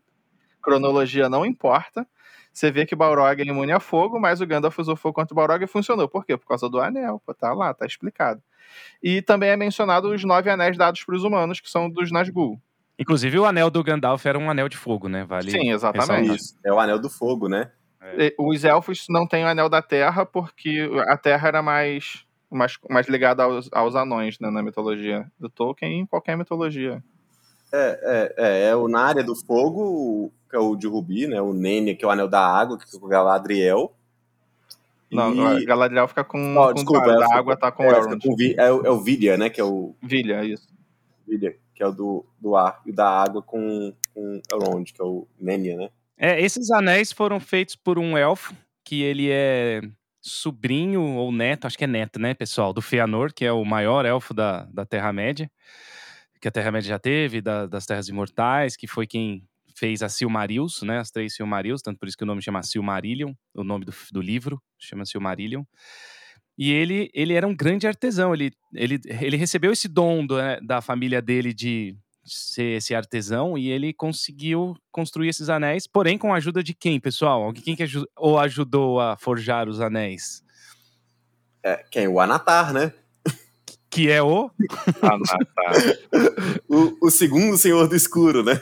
cronologia 0.62 1.30
não 1.30 1.46
importa, 1.46 2.06
você 2.54 2.70
vê 2.70 2.86
que 2.86 2.96
Balrog 2.96 3.42
é 3.42 3.46
imune 3.46 3.72
a 3.72 3.80
fogo, 3.80 4.20
mas 4.20 4.42
o 4.42 4.46
Gandalf 4.46 4.78
usou 4.78 4.96
fogo 4.96 5.16
contra 5.16 5.34
o 5.34 5.36
Balrog 5.36 5.64
e 5.64 5.68
funcionou. 5.68 6.08
Por 6.08 6.26
quê? 6.26 6.36
Por 6.38 6.48
causa 6.48 6.70
do 6.70 6.80
anel, 6.80 7.22
pô, 7.26 7.34
tá 7.34 7.54
lá, 7.54 7.74
tá 7.74 7.86
explicado. 7.86 8.42
E 9.02 9.22
também 9.22 9.50
é 9.50 9.56
mencionado 9.56 10.10
os 10.10 10.24
nove 10.24 10.50
anéis 10.50 10.78
dados 10.78 11.04
para 11.04 11.16
os 11.16 11.24
humanos, 11.24 11.60
que 11.60 11.70
são 11.70 11.90
dos 11.90 12.12
Nazgûl. 12.12 12.62
Inclusive 13.00 13.40
o 13.40 13.46
anel 13.46 13.70
do 13.70 13.84
Gandalf 13.84 14.26
era 14.26 14.38
um 14.38 14.50
anel 14.50 14.70
de 14.70 14.78
fogo, 14.78 15.08
né? 15.08 15.24
Vale 15.24 15.50
Sim, 15.50 15.72
exatamente. 15.72 16.36
Isso, 16.36 16.56
é 16.64 16.72
o 16.72 16.80
anel 16.80 17.00
do 17.00 17.10
fogo, 17.10 17.48
né? 17.48 17.72
É. 18.02 18.34
Os 18.38 18.64
elfos 18.64 19.06
não 19.10 19.26
têm 19.28 19.44
o 19.44 19.48
anel 19.48 19.70
da 19.70 19.82
terra 19.82 20.26
porque 20.26 20.90
a 21.08 21.18
terra 21.18 21.48
era 21.48 21.62
mais, 21.62 22.26
mais, 22.52 22.78
mais 22.90 23.08
ligada 23.08 23.44
aos, 23.44 23.70
aos 23.72 23.96
anões 23.96 24.40
né, 24.40 24.50
na 24.50 24.62
mitologia 24.62 25.30
do 25.40 25.50
Tolkien 25.50 25.92
e 25.92 26.02
em 26.02 26.06
qualquer 26.06 26.38
mitologia. 26.38 27.04
É, 27.74 28.00
é, 28.04 28.34
é, 28.38 28.70
é 28.70 28.76
o 28.76 28.88
na 28.88 29.00
área 29.00 29.24
do 29.24 29.36
fogo, 29.36 30.32
que 30.50 30.56
é 30.56 30.60
o 30.60 30.76
de 30.76 30.88
Rubi, 30.88 31.28
né? 31.28 31.42
O 31.42 31.54
Nene, 31.54 31.96
que 31.96 32.04
é 32.04 32.08
o 32.08 32.12
anel 32.12 32.28
da 32.28 32.46
água, 32.46 32.78
que 32.78 32.84
é 32.84 33.00
o 33.00 33.08
Galadriel. 33.08 33.94
Não, 35.10 35.58
e... 35.58 35.66
Galadriel 35.66 36.08
fica 36.08 36.24
com, 36.24 36.58
oh, 36.58 36.68
com 36.68 36.74
desculpa, 36.74 37.08
da 37.08 37.34
água, 37.34 37.56
tá 37.56 37.72
com 37.72 37.84
é, 37.84 37.88
o 37.88 37.96
Elrond. 37.96 38.22
Com 38.22 38.36
é, 38.58 38.72
o, 38.72 38.86
é 38.86 38.90
o 38.90 39.00
Vilha, 39.00 39.38
né? 39.38 39.50
Que 39.50 39.62
é 39.62 39.64
o... 39.64 39.96
Vilha, 40.02 40.44
isso. 40.44 40.68
Vilha, 41.26 41.56
que 41.74 41.82
é 41.82 41.88
o 41.88 41.92
do, 41.92 42.26
do 42.40 42.56
ar 42.56 42.82
e 42.86 42.92
da 42.92 43.08
água 43.08 43.42
com, 43.42 43.94
com 44.14 44.42
Elrond, 44.52 44.92
que 44.92 45.02
é 45.02 45.06
o 45.06 45.26
Nenya, 45.40 45.78
né? 45.78 45.90
É, 46.18 46.40
esses 46.42 46.70
anéis 46.72 47.12
foram 47.12 47.40
feitos 47.40 47.76
por 47.76 47.98
um 47.98 48.18
elfo, 48.18 48.54
que 48.84 49.02
ele 49.02 49.30
é 49.32 49.82
sobrinho 50.22 51.02
ou 51.02 51.32
neto, 51.32 51.66
acho 51.66 51.78
que 51.78 51.84
é 51.84 51.88
neto, 51.88 52.20
né, 52.20 52.34
pessoal, 52.34 52.72
do 52.72 52.82
Feanor, 52.82 53.34
que 53.34 53.44
é 53.44 53.52
o 53.52 53.66
maior 53.66 54.06
elfo 54.06 54.34
da, 54.34 54.66
da 54.66 54.86
Terra-média, 54.86 55.50
que 56.40 56.48
a 56.48 56.52
Terra-média 56.52 56.90
já 56.90 57.00
teve, 57.00 57.42
da, 57.42 57.66
das 57.66 57.86
Terras 57.86 58.08
Imortais, 58.08 58.76
que 58.76 58.88
foi 58.88 59.08
quem 59.08 59.44
fez 59.76 60.04
a 60.04 60.10
Silmarils, 60.10 60.84
né, 60.84 61.00
as 61.00 61.10
três 61.10 61.36
Silmarils, 61.36 61.82
tanto 61.82 61.98
por 61.98 62.08
isso 62.08 62.18
que 62.18 62.24
o 62.24 62.28
nome 62.28 62.42
chama 62.42 62.62
Silmarillion, 62.62 63.34
o 63.54 63.64
nome 63.64 63.84
do, 63.84 63.94
do 64.12 64.22
livro 64.22 64.62
chama 64.78 65.06
Silmarillion. 65.06 65.64
E 66.58 66.72
ele, 66.72 67.10
ele 67.14 67.34
era 67.34 67.48
um 67.48 67.56
grande 67.56 67.88
artesão, 67.88 68.34
ele, 68.34 68.52
ele, 68.74 69.00
ele 69.20 69.38
recebeu 69.38 69.72
esse 69.72 69.88
dom 69.88 70.26
do, 70.26 70.38
né, 70.38 70.60
da 70.62 70.82
família 70.82 71.22
dele 71.22 71.54
de 71.54 71.96
ser 72.24 72.78
esse 72.78 72.94
artesão 72.94 73.58
e 73.58 73.70
ele 73.70 73.94
conseguiu 73.94 74.76
construir 74.92 75.30
esses 75.30 75.50
anéis, 75.50 75.88
porém 75.88 76.18
com 76.18 76.34
a 76.34 76.38
ajuda 76.38 76.64
de 76.64 76.74
quem, 76.74 77.00
pessoal? 77.00 77.52
Quem 77.54 77.76
que 77.76 77.84
ajud 77.84 78.06
ou 78.16 78.40
ajudou 78.40 79.00
a 79.00 79.18
forjar 79.18 79.68
os 79.68 79.82
anéis? 79.82 80.44
É, 81.64 81.84
quem? 81.90 82.08
O 82.08 82.20
Anatar, 82.20 82.74
né? 82.74 82.94
Que 83.90 84.10
é 84.10 84.22
o? 84.22 84.50
Anatar. 85.02 85.74
o, 86.68 87.08
o 87.08 87.12
segundo 87.12 87.58
Senhor 87.58 87.88
do 87.88 87.96
Escuro, 87.96 88.44
né? 88.44 88.62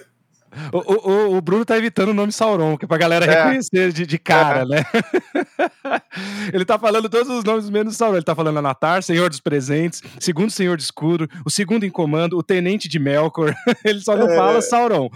O, 0.71 1.09
o, 1.09 1.37
o, 1.37 1.41
Bruno 1.41 1.65
tá 1.65 1.77
evitando 1.77 2.09
o 2.09 2.13
nome 2.13 2.31
Sauron, 2.31 2.77
que 2.77 2.85
é 2.85 2.87
pra 2.87 2.97
galera 2.97 3.25
é. 3.25 3.29
reconhecer 3.29 3.91
de, 3.91 4.05
de 4.05 4.17
cara, 4.17 4.61
é. 4.61 4.65
né? 4.65 4.85
ele 6.53 6.65
tá 6.65 6.77
falando 6.77 7.09
todos 7.09 7.29
os 7.29 7.43
nomes 7.43 7.69
menos 7.69 7.95
Sauron. 7.95 8.15
Ele 8.15 8.25
tá 8.25 8.35
falando 8.35 8.57
Anatar, 8.57 9.03
Senhor 9.03 9.29
dos 9.29 9.39
Presentes, 9.39 10.01
Segundo 10.19 10.49
Senhor 10.49 10.77
de 10.77 10.83
Escuro, 10.83 11.27
o 11.45 11.49
Segundo 11.49 11.85
em 11.85 11.89
Comando, 11.89 12.37
o 12.37 12.43
Tenente 12.43 12.87
de 12.87 12.99
Melkor. 12.99 13.53
ele 13.85 14.01
só 14.01 14.15
não 14.15 14.29
é. 14.29 14.35
fala 14.35 14.61
Sauron. 14.61 15.09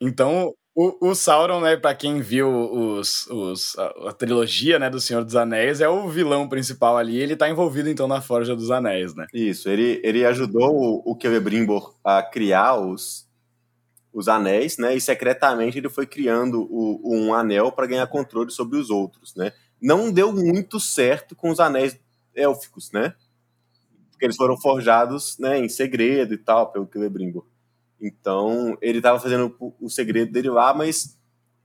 então, 0.00 0.52
o, 0.78 1.08
o, 1.08 1.14
Sauron, 1.14 1.62
né, 1.62 1.74
pra 1.74 1.94
quem 1.94 2.20
viu 2.20 2.50
os, 2.50 3.26
os, 3.28 3.78
a, 3.78 4.10
a, 4.10 4.12
trilogia, 4.12 4.78
né, 4.78 4.90
do 4.90 5.00
Senhor 5.00 5.24
dos 5.24 5.34
Anéis, 5.34 5.80
é 5.80 5.88
o 5.88 6.06
vilão 6.06 6.46
principal 6.46 6.98
ali, 6.98 7.18
ele 7.18 7.34
tá 7.34 7.48
envolvido, 7.48 7.88
então, 7.88 8.06
na 8.06 8.20
Forja 8.20 8.54
dos 8.54 8.70
Anéis, 8.70 9.14
né? 9.14 9.26
Isso, 9.32 9.70
ele, 9.70 9.98
ele 10.04 10.26
ajudou 10.26 10.70
o, 10.70 11.12
o 11.12 11.18
Celebrimbor 11.18 11.94
a 12.04 12.22
criar 12.22 12.74
os, 12.78 13.25
os 14.16 14.28
anéis, 14.28 14.78
né? 14.78 14.96
E 14.96 15.00
secretamente 15.00 15.76
ele 15.76 15.90
foi 15.90 16.06
criando 16.06 16.66
o, 16.70 17.14
um 17.14 17.34
anel 17.34 17.70
para 17.70 17.86
ganhar 17.86 18.06
controle 18.06 18.50
sobre 18.50 18.78
os 18.78 18.88
outros, 18.88 19.34
né? 19.34 19.52
Não 19.78 20.10
deu 20.10 20.32
muito 20.32 20.80
certo 20.80 21.36
com 21.36 21.50
os 21.50 21.60
anéis 21.60 22.00
élficos, 22.34 22.90
né? 22.92 23.14
Porque 24.10 24.24
eles 24.24 24.36
foram 24.36 24.56
forjados, 24.56 25.38
né, 25.38 25.58
em 25.58 25.68
segredo 25.68 26.32
e 26.32 26.38
tal, 26.38 26.72
pelo 26.72 26.88
Celebrimbor. 26.90 27.44
Então, 28.00 28.78
ele 28.80 28.98
estava 28.98 29.20
fazendo 29.20 29.54
o, 29.78 29.90
segredo 29.90 30.32
dele 30.32 30.48
lá, 30.48 30.72
mas 30.72 31.18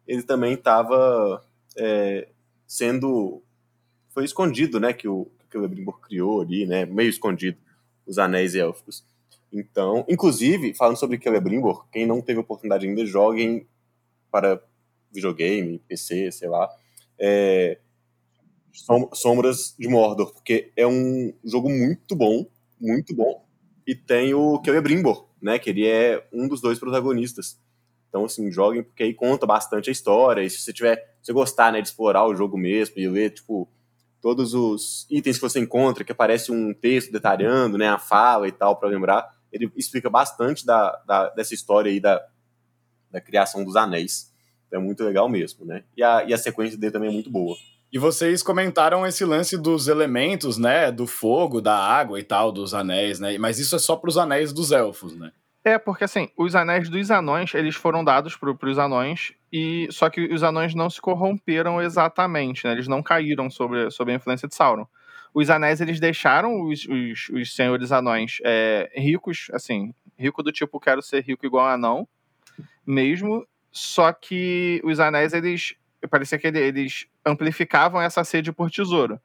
ele 0.05 0.21
também 0.21 0.55
estava 0.55 1.41
é, 1.77 2.27
sendo 2.67 3.41
foi 4.09 4.25
escondido, 4.25 4.77
né, 4.77 4.91
que 4.91 5.07
o, 5.07 5.31
que 5.49 5.57
o 5.57 5.61
Celebrimbor 5.61 6.01
criou 6.01 6.41
ali, 6.41 6.65
né, 6.65 6.85
meio 6.85 7.09
escondido 7.09 7.57
os 8.05 8.17
anéis 8.17 8.55
élficos. 8.55 9.05
Então, 9.51 10.05
inclusive, 10.07 10.73
falando 10.73 10.97
sobre 10.97 11.21
Celebrimbor, 11.21 11.85
quem 11.91 12.05
não 12.05 12.21
teve 12.21 12.39
oportunidade 12.39 12.87
ainda, 12.87 13.05
joguem 13.05 13.67
para 14.31 14.61
videogame, 15.11 15.79
PC, 15.87 16.31
sei 16.31 16.47
lá, 16.47 16.69
é, 17.19 17.77
Sombras 19.13 19.75
de 19.77 19.87
Mordor, 19.87 20.33
porque 20.33 20.71
é 20.75 20.87
um 20.87 21.33
jogo 21.43 21.69
muito 21.69 22.15
bom, 22.15 22.45
muito 22.79 23.13
bom, 23.13 23.45
e 23.85 23.93
tem 23.93 24.33
o 24.33 24.61
Celebrimbor, 24.63 25.27
né, 25.41 25.59
que 25.59 25.69
ele 25.69 25.85
é 25.85 26.25
um 26.31 26.47
dos 26.47 26.61
dois 26.61 26.79
protagonistas. 26.79 27.59
Então, 28.07 28.25
assim, 28.25 28.51
joguem, 28.51 28.83
porque 28.83 29.03
aí 29.03 29.13
conta 29.13 29.45
bastante 29.45 29.89
a 29.89 29.91
história, 29.91 30.41
e 30.41 30.49
se 30.49 30.61
você 30.61 30.71
tiver, 30.71 31.15
se 31.21 31.33
gostar, 31.33 31.73
né, 31.73 31.81
de 31.81 31.89
explorar 31.89 32.25
o 32.25 32.35
jogo 32.35 32.57
mesmo, 32.57 32.95
e 32.97 33.07
ler, 33.07 33.31
tipo, 33.31 33.67
todos 34.21 34.53
os 34.53 35.05
itens 35.09 35.37
que 35.37 35.41
você 35.41 35.59
encontra, 35.59 36.03
que 36.03 36.11
aparece 36.11 36.51
um 36.51 36.73
texto 36.73 37.11
detalhando, 37.11 37.77
né, 37.77 37.89
a 37.89 37.97
fala 37.97 38.47
e 38.47 38.51
tal, 38.51 38.77
para 38.77 38.89
lembrar, 38.89 39.29
ele 39.51 39.71
explica 39.75 40.09
bastante 40.09 40.65
da, 40.65 41.01
da, 41.05 41.29
dessa 41.29 41.53
história 41.53 41.91
aí 41.91 41.99
da, 41.99 42.23
da 43.11 43.21
criação 43.21 43.63
dos 43.63 43.75
anéis. 43.75 44.31
Então 44.67 44.79
é 44.79 44.83
muito 44.83 45.03
legal 45.03 45.27
mesmo, 45.27 45.65
né? 45.65 45.83
E 45.95 46.03
a, 46.03 46.23
e 46.23 46.33
a 46.33 46.37
sequência 46.37 46.77
dele 46.77 46.93
também 46.93 47.09
é 47.09 47.13
muito 47.13 47.29
boa. 47.29 47.55
E 47.91 47.99
vocês 47.99 48.41
comentaram 48.41 49.05
esse 49.05 49.25
lance 49.25 49.57
dos 49.57 49.89
elementos, 49.89 50.57
né? 50.57 50.91
Do 50.91 51.05
fogo, 51.05 51.59
da 51.59 51.75
água 51.75 52.17
e 52.19 52.23
tal, 52.23 52.51
dos 52.51 52.73
anéis, 52.73 53.19
né? 53.19 53.37
Mas 53.37 53.59
isso 53.59 53.75
é 53.75 53.79
só 53.79 53.97
para 53.97 54.09
os 54.09 54.17
anéis 54.17 54.53
dos 54.53 54.71
elfos, 54.71 55.13
né? 55.13 55.31
É, 55.63 55.77
porque 55.77 56.05
assim, 56.05 56.29
os 56.37 56.55
anéis 56.55 56.89
dos 56.89 57.11
anões, 57.11 57.53
eles 57.53 57.75
foram 57.75 58.03
dados 58.03 58.35
para 58.35 58.69
os 58.69 58.79
anões, 58.79 59.33
e 59.51 59.87
só 59.91 60.09
que 60.09 60.33
os 60.33 60.41
anões 60.41 60.73
não 60.73 60.89
se 60.89 60.99
corromperam 60.99 61.81
exatamente, 61.81 62.65
né? 62.65 62.71
Eles 62.71 62.87
não 62.87 63.03
caíram 63.03 63.49
sobre, 63.49 63.91
sobre 63.91 64.13
a 64.13 64.15
influência 64.15 64.47
de 64.47 64.55
Sauron. 64.55 64.87
Os 65.33 65.49
anéis, 65.49 65.79
eles 65.79 65.99
deixaram 65.99 66.63
os, 66.63 66.85
os, 66.85 67.29
os 67.29 67.55
senhores 67.55 67.91
anões 67.91 68.39
é, 68.43 68.91
ricos, 68.95 69.47
assim, 69.53 69.93
rico 70.17 70.43
do 70.43 70.51
tipo, 70.51 70.79
quero 70.79 71.01
ser 71.01 71.23
rico 71.23 71.45
igual 71.45 71.67
anão, 71.67 72.07
mesmo, 72.85 73.47
só 73.71 74.11
que 74.11 74.81
os 74.83 74.99
anéis, 74.99 75.33
eles, 75.33 75.75
parecia 76.09 76.37
que 76.37 76.47
eles 76.47 77.07
amplificavam 77.25 78.01
essa 78.01 78.23
sede 78.23 78.51
por 78.51 78.69
tesouro. 78.69 79.19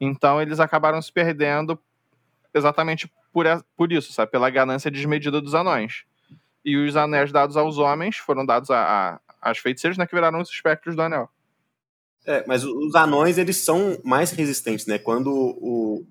Então, 0.00 0.40
eles 0.40 0.60
acabaram 0.60 1.00
se 1.00 1.10
perdendo 1.10 1.78
exatamente 2.52 3.10
por, 3.32 3.46
por 3.76 3.92
isso, 3.92 4.12
sabe? 4.12 4.30
Pela 4.30 4.50
ganância 4.50 4.90
desmedida 4.90 5.40
dos 5.40 5.54
anões. 5.54 6.04
E 6.64 6.76
os 6.76 6.96
anéis 6.96 7.32
dados 7.32 7.56
aos 7.56 7.78
homens 7.78 8.16
foram 8.16 8.44
dados 8.44 8.70
a, 8.70 9.20
a, 9.40 9.50
às 9.50 9.58
feiticeiras, 9.58 9.96
né? 9.96 10.06
Que 10.06 10.14
viraram 10.14 10.40
os 10.40 10.50
espectros 10.50 10.96
do 10.96 11.02
anel. 11.02 11.30
É, 12.26 12.44
mas 12.46 12.64
os 12.64 12.94
anões, 12.94 13.38
eles 13.38 13.56
são 13.58 13.98
mais 14.04 14.30
resistentes, 14.30 14.86
né? 14.86 14.98
Quando 14.98 15.32
o... 15.32 16.04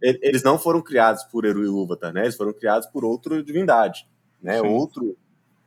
Eles 0.00 0.42
não 0.44 0.58
foram 0.58 0.80
criados 0.80 1.24
por 1.24 1.44
Eru 1.44 1.62
e 1.62 1.64
Ilúvatar, 1.64 2.12
né? 2.12 2.22
Eles 2.22 2.36
foram 2.36 2.52
criados 2.52 2.86
por 2.86 3.04
outra 3.04 3.42
divindade, 3.42 4.06
né? 4.42 4.60
Sim. 4.60 4.66
Outro... 4.66 5.16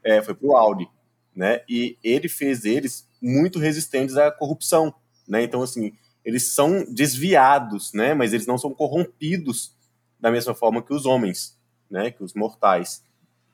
É, 0.03 0.21
foi 0.21 0.33
pro 0.33 0.55
Audi, 0.55 0.89
né? 1.35 1.61
E 1.69 1.97
ele 2.03 2.27
fez 2.27 2.65
eles 2.65 3.07
muito 3.21 3.59
resistentes 3.59 4.17
à 4.17 4.31
corrupção, 4.31 4.93
né? 5.27 5.43
Então, 5.43 5.61
assim, 5.61 5.93
eles 6.25 6.47
são 6.47 6.83
desviados, 6.91 7.93
né? 7.93 8.13
Mas 8.13 8.33
eles 8.33 8.47
não 8.47 8.57
são 8.57 8.73
corrompidos 8.73 9.75
da 10.21 10.31
mesma 10.31 10.53
forma 10.53 10.83
que 10.83 10.93
os 10.93 11.05
homens, 11.05 11.57
né, 11.89 12.11
que 12.11 12.23
os 12.23 12.35
mortais. 12.35 13.03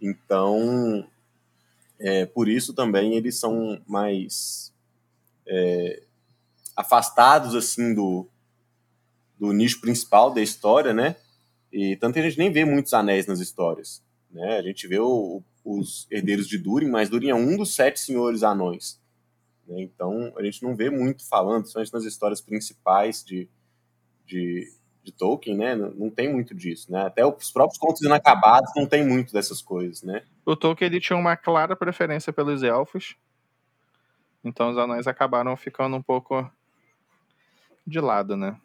Então, 0.01 1.07
é, 1.98 2.25
por 2.25 2.50
isso 2.50 2.74
também 2.74 3.15
eles 3.15 3.39
são 3.39 3.81
mais 3.88 4.74
é, 5.48 6.03
afastados 6.77 7.55
assim 7.55 7.96
do, 7.96 8.29
do 9.39 9.51
nicho 9.51 9.81
principal 9.81 10.31
da 10.31 10.41
história, 10.41 10.93
né? 10.93 11.15
E 11.74 11.96
tanto 11.98 12.13
que 12.13 12.19
a 12.19 12.24
gente 12.24 12.38
nem 12.38 12.51
vê 12.51 12.63
muitos 12.63 12.93
anéis 12.93 13.25
nas 13.25 13.39
histórias, 13.39 14.03
né? 14.29 14.60
A 14.60 14.62
gente 14.62 14.88
vê 14.88 15.00
o, 15.00 15.41
os 15.65 16.07
herdeiros 16.12 16.48
de 16.48 16.60
Durin, 16.60 16.89
mas 16.89 17.10
Durin 17.10 17.29
é 17.29 17.36
um 17.36 17.57
dos 17.57 17.74
sete 17.74 18.00
senhores 18.00 18.43
anões. 18.43 19.01
Né? 19.67 19.81
Então 19.81 20.31
a 20.38 20.43
gente 20.43 20.62
não 20.62 20.75
vê 20.75 20.91
muito 20.91 21.27
falando, 21.27 21.62
principalmente 21.62 21.93
nas 21.93 22.03
histórias 22.03 22.39
principais 22.39 23.24
de, 23.25 23.50
de, 24.24 24.72
de 25.03 25.12
Tolkien, 25.12 25.57
né? 25.57 25.75
Não, 25.75 26.12
tem 26.12 26.31
muito 26.31 26.53
disso, 26.53 26.91
né? 26.91 27.07
Até 27.07 27.25
os 27.25 27.51
próprios 27.51 27.79
contos 27.79 28.03
inacabados 28.03 28.72
não 28.75 28.86
tem 28.86 29.03
muito 29.05 29.34
dessas 29.34 29.63
coisas, 29.63 30.03
né? 30.03 30.24
O 30.46 30.55
Tolkien 30.55 30.91
ele 30.91 31.01
tinha 31.01 31.17
uma 31.17 31.36
clara 31.36 31.75
preferência 31.75 32.31
pelos 32.31 32.62
elfos, 32.62 33.15
então 34.43 34.69
os 34.69 34.77
anões 34.77 35.07
acabaram 35.07 35.57
ficando 35.57 35.98
um 35.98 36.01
pouco 36.01 36.50
de 37.88 38.00
lado, 38.00 38.36
né? 38.36 38.56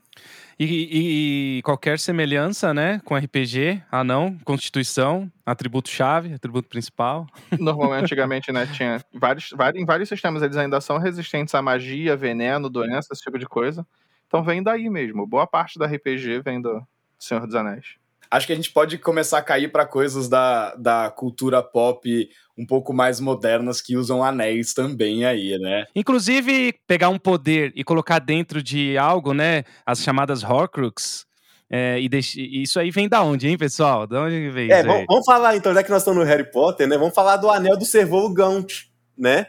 E, 0.58 0.64
e, 0.64 1.58
e, 1.58 1.62
qualquer 1.62 1.98
semelhança, 1.98 2.74
né, 2.74 3.00
com 3.04 3.16
RPG, 3.16 3.82
anão, 3.90 4.38
constituição, 4.44 5.30
atributo-chave, 5.44 6.34
atributo 6.34 6.68
principal. 6.68 7.26
Normalmente, 7.58 8.04
antigamente, 8.04 8.52
né, 8.52 8.66
tinha 8.66 9.02
vários, 9.14 9.50
vários, 9.56 9.82
em 9.82 9.86
vários 9.86 10.08
sistemas 10.08 10.42
eles 10.42 10.56
ainda 10.56 10.80
são 10.80 10.98
resistentes 10.98 11.54
à 11.54 11.62
magia, 11.62 12.16
veneno, 12.16 12.68
doença, 12.68 13.08
esse 13.12 13.22
tipo 13.22 13.38
de 13.38 13.46
coisa. 13.46 13.86
Então 14.26 14.42
vem 14.42 14.62
daí 14.62 14.88
mesmo. 14.88 15.26
Boa 15.26 15.46
parte 15.46 15.78
da 15.78 15.86
RPG 15.86 16.40
vem 16.42 16.60
do 16.60 16.82
Senhor 17.18 17.46
dos 17.46 17.54
Anéis. 17.54 17.96
Acho 18.32 18.46
que 18.46 18.52
a 18.54 18.56
gente 18.56 18.72
pode 18.72 18.96
começar 18.96 19.36
a 19.36 19.42
cair 19.42 19.70
para 19.70 19.84
coisas 19.84 20.26
da, 20.26 20.74
da 20.76 21.10
cultura 21.10 21.62
pop 21.62 22.30
um 22.56 22.64
pouco 22.64 22.90
mais 22.90 23.20
modernas 23.20 23.82
que 23.82 23.94
usam 23.94 24.24
anéis 24.24 24.72
também 24.72 25.26
aí, 25.26 25.58
né? 25.58 25.84
Inclusive, 25.94 26.74
pegar 26.86 27.10
um 27.10 27.18
poder 27.18 27.74
e 27.76 27.84
colocar 27.84 28.18
dentro 28.18 28.62
de 28.62 28.96
algo, 28.96 29.34
né? 29.34 29.64
As 29.84 30.02
chamadas 30.02 30.42
Horcrux. 30.42 31.26
É, 31.70 32.00
e 32.00 32.08
deixe... 32.08 32.40
isso 32.40 32.80
aí 32.80 32.90
vem 32.90 33.06
da 33.06 33.22
onde, 33.22 33.48
hein, 33.48 33.58
pessoal? 33.58 34.06
Da 34.06 34.22
onde 34.22 34.48
vem 34.48 34.72
é, 34.72 34.78
isso 34.78 34.88
vamos, 34.88 35.04
vamos, 35.06 35.26
falar 35.26 35.54
então, 35.54 35.74
já 35.74 35.82
que 35.82 35.90
nós 35.90 36.00
estamos 36.00 36.24
no 36.24 36.26
Harry 36.26 36.50
Potter, 36.50 36.88
né? 36.88 36.96
Vamos 36.96 37.14
falar 37.14 37.36
do 37.36 37.50
anel 37.50 37.76
do 37.76 37.84
Servou 37.84 38.32
Gaunt, 38.32 38.86
né? 39.14 39.46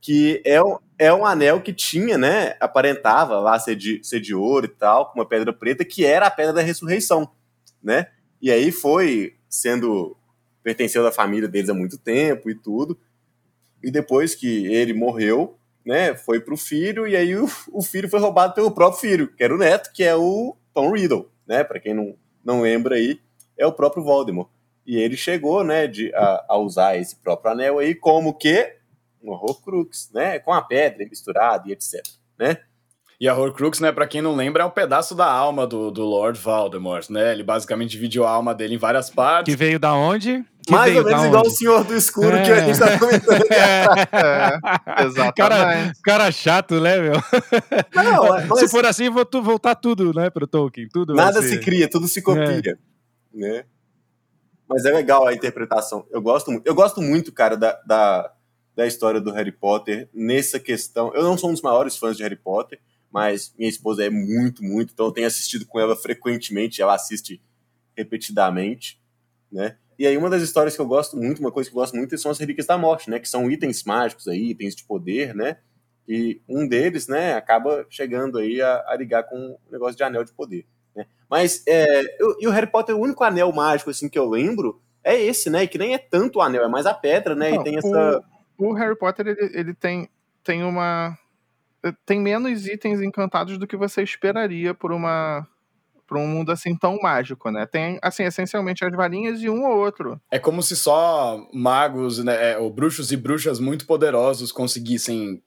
Que 0.00 0.42
é, 0.46 0.58
é 0.98 1.12
um 1.12 1.26
anel 1.26 1.60
que 1.60 1.74
tinha, 1.74 2.16
né? 2.16 2.56
Aparentava 2.60 3.38
lá 3.40 3.58
ser 3.58 3.76
de, 3.76 4.02
ser 4.02 4.20
de 4.20 4.34
ouro 4.34 4.64
e 4.64 4.70
tal, 4.70 5.10
com 5.10 5.18
uma 5.18 5.28
pedra 5.28 5.52
preta, 5.52 5.84
que 5.84 6.02
era 6.02 6.28
a 6.28 6.30
pedra 6.30 6.54
da 6.54 6.62
ressurreição, 6.62 7.30
né? 7.82 8.06
E 8.42 8.50
aí 8.50 8.72
foi 8.72 9.36
sendo. 9.48 10.16
pertenceu 10.62 11.02
da 11.04 11.12
família 11.12 11.48
deles 11.48 11.70
há 11.70 11.74
muito 11.74 11.96
tempo 11.96 12.50
e 12.50 12.54
tudo. 12.54 12.98
E 13.82 13.90
depois 13.90 14.34
que 14.34 14.66
ele 14.66 14.92
morreu, 14.92 15.56
né? 15.86 16.14
Foi 16.14 16.40
pro 16.40 16.56
filho, 16.56 17.06
e 17.06 17.16
aí 17.16 17.36
o, 17.36 17.48
o 17.72 17.82
filho 17.82 18.08
foi 18.08 18.20
roubado 18.20 18.54
pelo 18.54 18.72
próprio 18.72 19.00
filho, 19.00 19.28
que 19.34 19.42
era 19.42 19.54
o 19.54 19.58
neto, 19.58 19.92
que 19.92 20.02
é 20.02 20.14
o 20.14 20.56
Tom 20.74 20.90
Riddle, 20.92 21.30
né? 21.46 21.62
Para 21.64 21.80
quem 21.80 21.94
não, 21.94 22.16
não 22.44 22.62
lembra 22.62 22.96
aí, 22.96 23.20
é 23.56 23.66
o 23.66 23.72
próprio 23.72 24.02
Voldemort. 24.02 24.48
E 24.84 24.96
ele 24.96 25.16
chegou, 25.16 25.62
né, 25.62 25.86
de, 25.86 26.12
a, 26.12 26.44
a 26.48 26.58
usar 26.58 26.96
esse 26.96 27.14
próprio 27.14 27.52
anel 27.52 27.78
aí 27.78 27.94
como 27.94 28.34
que 28.34 28.76
um 29.22 29.30
Horcrux, 29.30 30.10
né? 30.12 30.40
Com 30.40 30.52
a 30.52 30.60
pedra 30.60 31.06
misturada 31.06 31.68
e 31.68 31.72
etc, 31.72 32.04
né? 32.36 32.58
E 33.22 33.28
a 33.28 33.36
Horcrux, 33.36 33.78
né, 33.78 33.92
para 33.92 34.04
quem 34.04 34.20
não 34.20 34.34
lembra, 34.34 34.64
é 34.64 34.66
um 34.66 34.70
pedaço 34.70 35.14
da 35.14 35.30
alma 35.30 35.64
do, 35.64 35.92
do 35.92 36.02
Lord 36.02 36.36
Voldemort, 36.40 37.08
né? 37.08 37.30
Ele 37.30 37.44
basicamente 37.44 37.92
dividiu 37.92 38.26
a 38.26 38.30
alma 38.30 38.52
dele 38.52 38.74
em 38.74 38.78
várias 38.78 39.10
partes. 39.10 39.54
Que 39.54 39.56
veio 39.56 39.78
da 39.78 39.94
onde? 39.94 40.44
Que 40.66 40.72
Mais 40.72 40.96
ou 40.96 41.04
menos 41.04 41.26
igual 41.26 41.46
o 41.46 41.50
Senhor 41.50 41.84
do 41.84 41.94
Escuro 41.94 42.34
é. 42.34 42.42
que 42.42 42.50
a 42.50 42.66
gente 42.66 42.76
tá 42.80 42.98
comentando. 42.98 43.44
é, 43.54 45.04
exatamente. 45.04 45.34
Cara, 45.36 45.92
cara 46.02 46.32
chato, 46.32 46.80
né, 46.80 46.98
meu? 46.98 47.12
Não, 47.94 48.28
mas... 48.50 48.58
Se 48.58 48.68
for 48.68 48.84
assim, 48.84 49.08
vou 49.08 49.24
voltar 49.40 49.76
tudo, 49.76 50.12
né, 50.12 50.28
pro 50.28 50.44
Tolkien. 50.44 50.88
Tudo 50.92 51.14
Nada 51.14 51.40
se 51.42 51.60
cria, 51.60 51.88
tudo 51.88 52.08
se 52.08 52.20
copia, 52.22 52.60
é. 52.72 52.76
né? 53.32 53.64
Mas 54.68 54.84
é 54.84 54.90
legal 54.90 55.28
a 55.28 55.32
interpretação. 55.32 56.04
Eu 56.10 56.20
gosto 56.20 56.50
muito, 56.50 56.66
eu 56.66 56.74
gosto 56.74 57.00
muito 57.00 57.30
cara, 57.30 57.56
da, 57.56 57.80
da 57.86 58.32
da 58.74 58.86
história 58.86 59.20
do 59.20 59.30
Harry 59.32 59.52
Potter 59.52 60.08
nessa 60.12 60.58
questão. 60.58 61.12
Eu 61.14 61.22
não 61.22 61.36
sou 61.36 61.50
um 61.50 61.52
dos 61.52 61.62
maiores 61.62 61.96
fãs 61.96 62.16
de 62.16 62.22
Harry 62.22 62.36
Potter, 62.36 62.80
mas 63.12 63.54
minha 63.58 63.68
esposa 63.68 64.04
é 64.04 64.10
muito, 64.10 64.62
muito, 64.64 64.92
então 64.92 65.06
eu 65.06 65.12
tenho 65.12 65.26
assistido 65.26 65.66
com 65.66 65.78
ela 65.78 65.94
frequentemente, 65.94 66.80
ela 66.80 66.94
assiste 66.94 67.42
repetidamente, 67.96 69.00
né? 69.50 69.76
E 69.98 70.06
aí 70.06 70.16
uma 70.16 70.30
das 70.30 70.42
histórias 70.42 70.74
que 70.74 70.80
eu 70.80 70.86
gosto 70.86 71.16
muito, 71.16 71.40
uma 71.40 71.52
coisa 71.52 71.68
que 71.68 71.76
eu 71.76 71.80
gosto 71.80 71.94
muito 71.94 72.16
são 72.16 72.30
as 72.30 72.38
relíquias 72.38 72.66
da 72.66 72.78
morte, 72.78 73.10
né? 73.10 73.18
Que 73.18 73.28
são 73.28 73.50
itens 73.50 73.84
mágicos 73.84 74.26
aí, 74.26 74.50
itens 74.50 74.74
de 74.74 74.84
poder, 74.84 75.34
né? 75.34 75.58
E 76.08 76.40
um 76.48 76.66
deles, 76.66 77.06
né, 77.06 77.34
acaba 77.34 77.86
chegando 77.88 78.38
aí 78.38 78.60
a, 78.60 78.84
a 78.88 78.96
ligar 78.96 79.22
com 79.22 79.36
o 79.36 79.58
negócio 79.70 79.96
de 79.96 80.02
anel 80.02 80.24
de 80.24 80.32
poder. 80.32 80.66
Né? 80.96 81.06
Mas 81.30 81.62
é, 81.66 82.02
eu, 82.20 82.36
e 82.40 82.48
o 82.48 82.50
Harry 82.50 82.66
Potter, 82.66 82.96
o 82.96 83.00
único 83.00 83.22
anel 83.22 83.52
mágico 83.52 83.90
assim 83.90 84.08
que 84.08 84.18
eu 84.18 84.28
lembro 84.28 84.82
é 85.04 85.20
esse, 85.20 85.48
né? 85.48 85.66
Que 85.66 85.78
nem 85.78 85.94
é 85.94 85.98
tanto 85.98 86.38
o 86.38 86.42
anel, 86.42 86.64
é 86.64 86.68
mais 86.68 86.86
a 86.86 86.94
pedra, 86.94 87.34
né? 87.36 87.50
Não, 87.50 87.60
e 87.60 87.64
tem 87.64 87.76
essa 87.76 88.22
o 88.58 88.72
Harry 88.74 88.96
Potter 88.96 89.26
ele, 89.26 89.50
ele 89.58 89.74
tem, 89.74 90.08
tem 90.44 90.62
uma. 90.62 91.18
Tem 92.06 92.20
menos 92.20 92.66
itens 92.66 93.00
encantados 93.00 93.58
do 93.58 93.66
que 93.66 93.76
você 93.76 94.02
esperaria 94.02 94.74
por 94.74 94.92
uma. 94.92 95.46
Por 96.06 96.18
um 96.18 96.26
mundo 96.26 96.52
assim 96.52 96.76
tão 96.76 96.98
mágico, 97.00 97.50
né? 97.50 97.64
Tem, 97.64 97.98
assim, 98.02 98.24
essencialmente 98.24 98.84
as 98.84 98.94
varinhas 98.94 99.40
e 99.40 99.48
um 99.48 99.64
ou 99.64 99.78
outro. 99.78 100.20
É 100.30 100.38
como 100.38 100.62
se 100.62 100.76
só 100.76 101.48
magos, 101.54 102.22
né, 102.22 102.52
é, 102.52 102.58
ou 102.58 102.70
bruxos 102.70 103.10
e 103.12 103.16
bruxas 103.16 103.58
muito 103.58 103.86
poderosos 103.86 104.52
conseguissem 104.52 105.42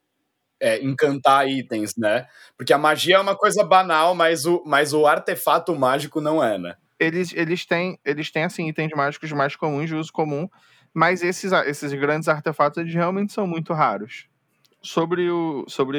é, 0.59 0.83
encantar 0.83 1.47
itens, 1.47 1.93
né? 1.95 2.25
Porque 2.57 2.73
a 2.73 2.77
magia 2.77 3.17
é 3.17 3.19
uma 3.19 3.35
coisa 3.35 3.63
banal, 3.63 4.15
mas 4.15 4.45
o, 4.45 4.63
mas 4.65 4.93
o 4.93 5.05
artefato 5.05 5.75
mágico 5.75 6.19
não 6.19 6.43
é, 6.43 6.57
né? 6.57 6.75
Eles, 6.99 7.33
eles 7.35 7.65
têm, 7.65 7.99
eles 8.03 8.31
têm 8.31 8.45
assim, 8.45 8.67
itens 8.67 8.91
mágicos 8.95 9.31
mais 9.31 9.55
comuns, 9.55 9.87
de 9.87 9.95
uso 9.95 10.11
comum, 10.11 10.49
mas 10.93 11.21
esses, 11.21 11.51
esses 11.51 11.93
grandes 11.93 12.27
artefatos 12.27 12.77
eles 12.77 12.93
realmente 12.93 13.33
são 13.33 13.45
muito 13.45 13.73
raros. 13.73 14.27
Sobre, 14.85 15.31
o, 15.31 15.65
sobre 15.67 15.97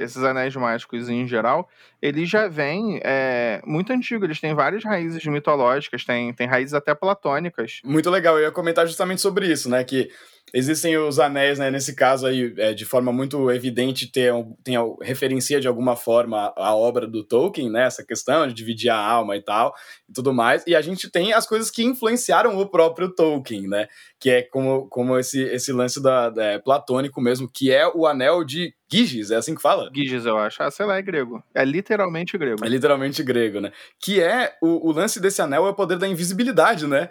esses 0.00 0.22
anéis 0.22 0.54
mágicos 0.54 1.08
em 1.08 1.26
geral, 1.26 1.68
eles 2.00 2.30
já 2.30 2.46
vêm 2.46 3.00
é, 3.02 3.60
muito 3.66 3.92
antigo, 3.92 4.24
eles 4.24 4.40
têm 4.40 4.54
várias 4.54 4.84
raízes 4.84 5.24
mitológicas, 5.26 6.04
têm, 6.04 6.32
têm 6.32 6.46
raízes 6.46 6.72
até 6.72 6.94
platônicas. 6.94 7.80
Muito 7.84 8.08
legal, 8.08 8.38
eu 8.38 8.44
ia 8.44 8.52
comentar 8.52 8.86
justamente 8.86 9.20
sobre 9.20 9.48
isso, 9.48 9.68
né? 9.68 9.82
Que 9.82 10.08
existem 10.52 10.96
os 10.96 11.18
anéis, 11.18 11.58
né? 11.58 11.70
Nesse 11.70 11.94
caso 11.94 12.26
aí, 12.26 12.54
é, 12.56 12.72
de 12.72 12.84
forma 12.84 13.12
muito 13.12 13.50
evidente, 13.50 14.10
ter, 14.10 14.32
tem, 14.62 14.76
referencia 15.02 15.60
de 15.60 15.68
alguma 15.68 15.96
forma 15.96 16.52
a, 16.56 16.68
a, 16.68 16.74
obra 16.74 17.06
do 17.06 17.24
Tolkien, 17.24 17.70
né? 17.70 17.84
Essa 17.84 18.04
questão 18.04 18.46
de 18.46 18.54
dividir 18.54 18.90
a 18.90 18.98
alma 18.98 19.36
e 19.36 19.42
tal, 19.42 19.74
e 20.08 20.12
tudo 20.12 20.32
mais. 20.32 20.62
E 20.66 20.74
a 20.74 20.80
gente 20.80 21.10
tem 21.10 21.32
as 21.32 21.46
coisas 21.46 21.70
que 21.70 21.84
influenciaram 21.84 22.58
o 22.58 22.66
próprio 22.66 23.14
Tolkien, 23.14 23.68
né? 23.68 23.88
Que 24.18 24.30
é 24.30 24.42
como, 24.42 24.88
como 24.88 25.18
esse, 25.18 25.42
esse 25.42 25.72
lance 25.72 26.02
da, 26.02 26.30
da 26.30 26.44
é, 26.44 26.58
platônico 26.58 27.20
mesmo, 27.20 27.48
que 27.52 27.70
é 27.72 27.86
o 27.88 28.06
anel 28.06 28.44
de 28.44 28.74
Giges, 28.90 29.30
é 29.30 29.36
assim 29.36 29.54
que 29.54 29.60
fala? 29.60 29.90
Giges, 29.94 30.24
eu 30.24 30.38
acho. 30.38 30.62
Ah, 30.62 30.70
sei 30.70 30.86
lá, 30.86 30.96
é 30.96 31.02
grego. 31.02 31.44
É 31.54 31.62
literalmente 31.64 32.38
grego. 32.38 32.64
É 32.64 32.68
literalmente 32.68 33.22
grego, 33.22 33.60
né? 33.60 33.70
Que 34.00 34.20
é 34.20 34.56
o, 34.62 34.88
o 34.88 34.92
lance 34.92 35.20
desse 35.20 35.42
anel 35.42 35.66
é 35.66 35.70
o 35.70 35.74
poder 35.74 35.98
da 35.98 36.08
invisibilidade, 36.08 36.86
né? 36.86 37.10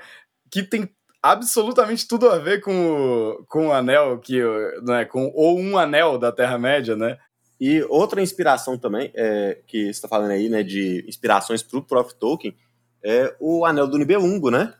Que 0.50 0.64
tem 0.64 0.90
absolutamente 1.32 2.08
tudo 2.08 2.30
a 2.30 2.38
ver 2.38 2.62
com 2.62 2.72
o, 2.72 3.46
com 3.48 3.68
o 3.68 3.74
anel, 3.74 4.20
que, 4.20 4.42
né, 4.84 5.06
com, 5.06 5.32
ou 5.34 5.60
um 5.60 5.78
anel 5.78 6.18
da 6.18 6.32
Terra-média, 6.32 6.96
né? 6.96 7.18
E 7.60 7.82
outra 7.90 8.22
inspiração 8.22 8.78
também, 8.78 9.12
é, 9.16 9.60
que 9.66 9.86
você 9.86 9.90
está 9.90 10.08
falando 10.08 10.32
aí, 10.32 10.48
né, 10.48 10.62
de 10.62 11.04
inspirações 11.08 11.64
para 11.64 11.80
o 11.80 11.84
próprio 11.84 12.16
Tolkien, 12.16 12.56
é 13.04 13.36
o 13.40 13.66
anel 13.66 13.88
do 13.88 13.98
Nibelungo, 13.98 14.52
né? 14.52 14.74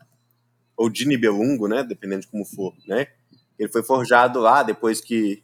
Ou 0.76 0.88
de 0.88 1.06
Nibelungo, 1.06 1.66
né? 1.66 1.82
Dependendo 1.82 2.22
de 2.22 2.28
como 2.28 2.44
for, 2.44 2.72
né? 2.86 3.08
Ele 3.58 3.70
foi 3.70 3.82
forjado 3.82 4.38
lá 4.38 4.62
depois 4.62 5.00
que 5.00 5.42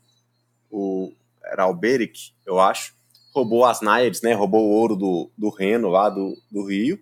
o 0.70 1.12
era 1.44 1.64
Alberic, 1.64 2.32
eu 2.46 2.58
acho, 2.58 2.94
roubou 3.34 3.64
as 3.64 3.80
Náiades, 3.80 4.23
né? 4.23 4.32
Roubou 4.32 4.64
o 4.64 4.70
ouro 4.70 4.96
do, 4.96 5.30
do 5.37 5.50
Reno 5.50 5.88
lá 5.88 6.08
do, 6.08 6.37
do 6.50 6.64
Rio. 6.64 6.99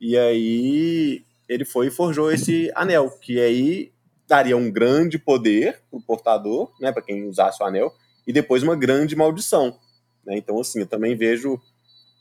E 0.00 0.16
aí 0.16 1.24
ele 1.48 1.64
foi 1.64 1.86
e 1.86 1.90
forjou 1.90 2.30
esse 2.30 2.70
anel, 2.74 3.10
que 3.10 3.40
aí 3.40 3.92
daria 4.26 4.56
um 4.56 4.70
grande 4.70 5.18
poder 5.18 5.80
para 5.90 5.98
o 5.98 6.02
portador, 6.02 6.70
né, 6.80 6.92
para 6.92 7.02
quem 7.02 7.26
usasse 7.26 7.62
o 7.62 7.66
anel, 7.66 7.94
e 8.26 8.32
depois 8.32 8.62
uma 8.62 8.76
grande 8.76 9.16
maldição. 9.16 9.78
Né? 10.24 10.36
Então, 10.36 10.60
assim, 10.60 10.80
eu 10.80 10.86
também 10.86 11.16
vejo 11.16 11.58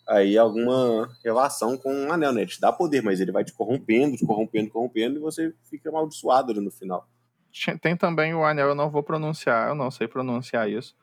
aí 0.08 0.38
alguma 0.38 1.10
relação 1.22 1.78
com 1.78 2.08
o 2.08 2.12
anel, 2.14 2.32
né? 2.32 2.42
Ele 2.42 2.50
te 2.50 2.62
dá 2.62 2.72
poder, 2.72 3.04
mas 3.04 3.20
ele 3.20 3.32
vai 3.32 3.44
te 3.44 3.52
corrompendo, 3.52 4.16
te 4.16 4.26
corrompendo, 4.26 4.72
corrompendo, 4.72 5.18
e 5.18 5.20
você 5.20 5.54
fica 5.70 5.90
amaldiçoado 5.90 6.54
ali 6.54 6.62
no 6.62 6.72
final. 6.72 7.06
Tem 7.82 7.98
também 7.98 8.34
o 8.34 8.46
anel, 8.46 8.70
eu 8.70 8.76
não 8.76 8.90
vou 8.90 9.04
pronunciar, 9.04 9.68
eu 9.68 9.76
não 9.76 9.92
sei 9.92 10.08
pronunciar 10.08 10.70
isso, 10.70 10.96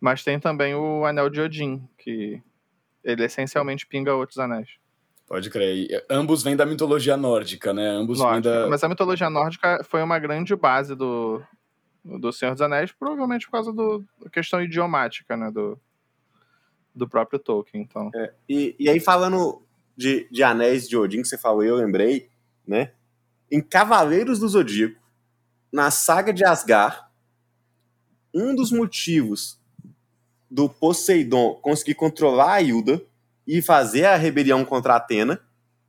mas 0.00 0.22
tem 0.22 0.38
também 0.38 0.74
o 0.74 1.04
anel 1.04 1.28
de 1.28 1.40
Odin, 1.40 1.88
que 1.98 2.40
ele 3.02 3.24
essencialmente 3.24 3.86
pinga 3.86 4.14
outros 4.14 4.38
anéis. 4.38 4.68
Pode 5.32 5.48
crer. 5.48 5.90
E 5.90 6.04
ambos 6.10 6.42
vêm 6.42 6.54
da 6.54 6.66
mitologia 6.66 7.16
nórdica, 7.16 7.72
né? 7.72 7.88
Ambos 7.88 8.18
nórdica. 8.18 8.50
vêm 8.50 8.64
da... 8.64 8.68
Mas 8.68 8.84
a 8.84 8.88
mitologia 8.90 9.30
nórdica 9.30 9.82
foi 9.82 10.02
uma 10.02 10.18
grande 10.18 10.54
base 10.54 10.94
do, 10.94 11.40
do 12.04 12.30
Senhor 12.30 12.52
dos 12.52 12.60
Anéis, 12.60 12.92
provavelmente 12.92 13.46
por 13.46 13.52
causa 13.52 13.72
do, 13.72 14.04
da 14.22 14.28
questão 14.28 14.60
idiomática, 14.60 15.34
né? 15.34 15.50
Do, 15.50 15.80
do 16.94 17.08
próprio 17.08 17.38
Tolkien, 17.38 17.82
então. 17.82 18.10
É, 18.14 18.34
e, 18.46 18.76
e 18.78 18.90
aí, 18.90 19.00
falando 19.00 19.62
de, 19.96 20.28
de 20.30 20.42
Anéis 20.42 20.86
de 20.86 20.98
Odin, 20.98 21.22
que 21.22 21.28
você 21.28 21.38
falou, 21.38 21.64
eu 21.64 21.76
lembrei, 21.76 22.28
né? 22.68 22.92
Em 23.50 23.62
Cavaleiros 23.62 24.38
do 24.38 24.46
Zodíaco, 24.46 25.00
na 25.72 25.90
saga 25.90 26.30
de 26.30 26.44
Asgard, 26.44 27.04
um 28.34 28.54
dos 28.54 28.70
motivos 28.70 29.58
do 30.50 30.68
Poseidon 30.68 31.54
conseguir 31.54 31.94
controlar 31.94 32.52
a 32.52 32.60
Hilda 32.60 33.00
e 33.46 33.60
fazer 33.60 34.06
a 34.06 34.16
rebelião 34.16 34.64
contra 34.64 34.96
Atena 34.96 35.40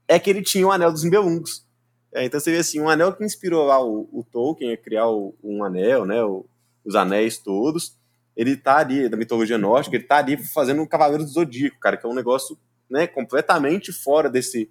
é 0.07 0.19
que 0.19 0.29
ele 0.29 0.41
tinha 0.41 0.67
o 0.67 0.71
Anel 0.71 0.91
dos 0.91 1.03
Nibelungos. 1.03 1.65
É, 2.13 2.23
então 2.23 2.39
você 2.39 2.51
vê 2.51 2.57
assim, 2.57 2.79
um 2.79 2.89
anel 2.89 3.11
que 3.13 3.23
inspirou 3.23 3.65
lá 3.65 3.83
o, 3.83 4.07
o 4.11 4.23
Tolkien 4.23 4.71
a 4.71 4.77
criar 4.77 5.07
o, 5.07 5.35
um 5.43 5.63
anel, 5.63 6.05
né, 6.05 6.23
o, 6.23 6.45
os 6.85 6.95
anéis 6.95 7.39
todos, 7.39 7.97
ele 8.37 8.55
tá 8.55 8.77
ali, 8.77 9.09
da 9.09 9.17
mitologia 9.17 9.57
nórdica, 9.57 9.95
ele 9.95 10.03
tá 10.03 10.17
ali 10.17 10.37
fazendo 10.37 10.81
um 10.81 10.85
Cavaleiro 10.85 11.23
do 11.23 11.29
Zodíaco, 11.29 11.79
cara, 11.79 11.97
que 11.97 12.05
é 12.05 12.09
um 12.09 12.13
negócio, 12.13 12.57
né, 12.89 13.07
completamente 13.07 13.91
fora 13.91 14.29
desse, 14.29 14.69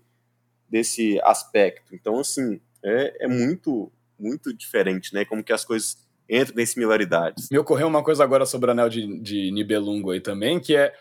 desse 0.68 1.20
aspecto. 1.24 1.94
Então, 1.94 2.20
assim, 2.20 2.60
é, 2.84 3.24
é 3.24 3.28
muito, 3.28 3.90
muito 4.16 4.54
diferente, 4.54 5.12
né, 5.12 5.24
como 5.24 5.42
que 5.42 5.52
as 5.52 5.64
coisas 5.64 5.98
entram 6.30 6.62
em 6.62 6.66
similaridades. 6.66 7.48
Me 7.50 7.58
ocorreu 7.58 7.88
uma 7.88 8.04
coisa 8.04 8.22
agora 8.22 8.46
sobre 8.46 8.68
o 8.68 8.72
Anel 8.72 8.88
de, 8.88 9.20
de 9.20 9.50
Nibelungo 9.50 10.12
aí 10.12 10.20
também, 10.20 10.60
que 10.60 10.76
é 10.76 10.94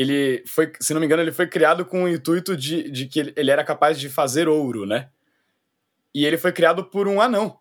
ele 0.00 0.44
foi, 0.46 0.72
se 0.78 0.94
não 0.94 1.00
me 1.00 1.06
engano, 1.06 1.22
ele 1.22 1.32
foi 1.32 1.48
criado 1.48 1.84
com 1.84 2.04
o 2.04 2.08
intuito 2.08 2.56
de, 2.56 2.88
de 2.88 3.06
que 3.06 3.34
ele 3.34 3.50
era 3.50 3.64
capaz 3.64 3.98
de 3.98 4.08
fazer 4.08 4.46
ouro, 4.46 4.86
né? 4.86 5.10
E 6.14 6.24
ele 6.24 6.38
foi 6.38 6.52
criado 6.52 6.84
por 6.84 7.08
um 7.08 7.20
anão. 7.20 7.58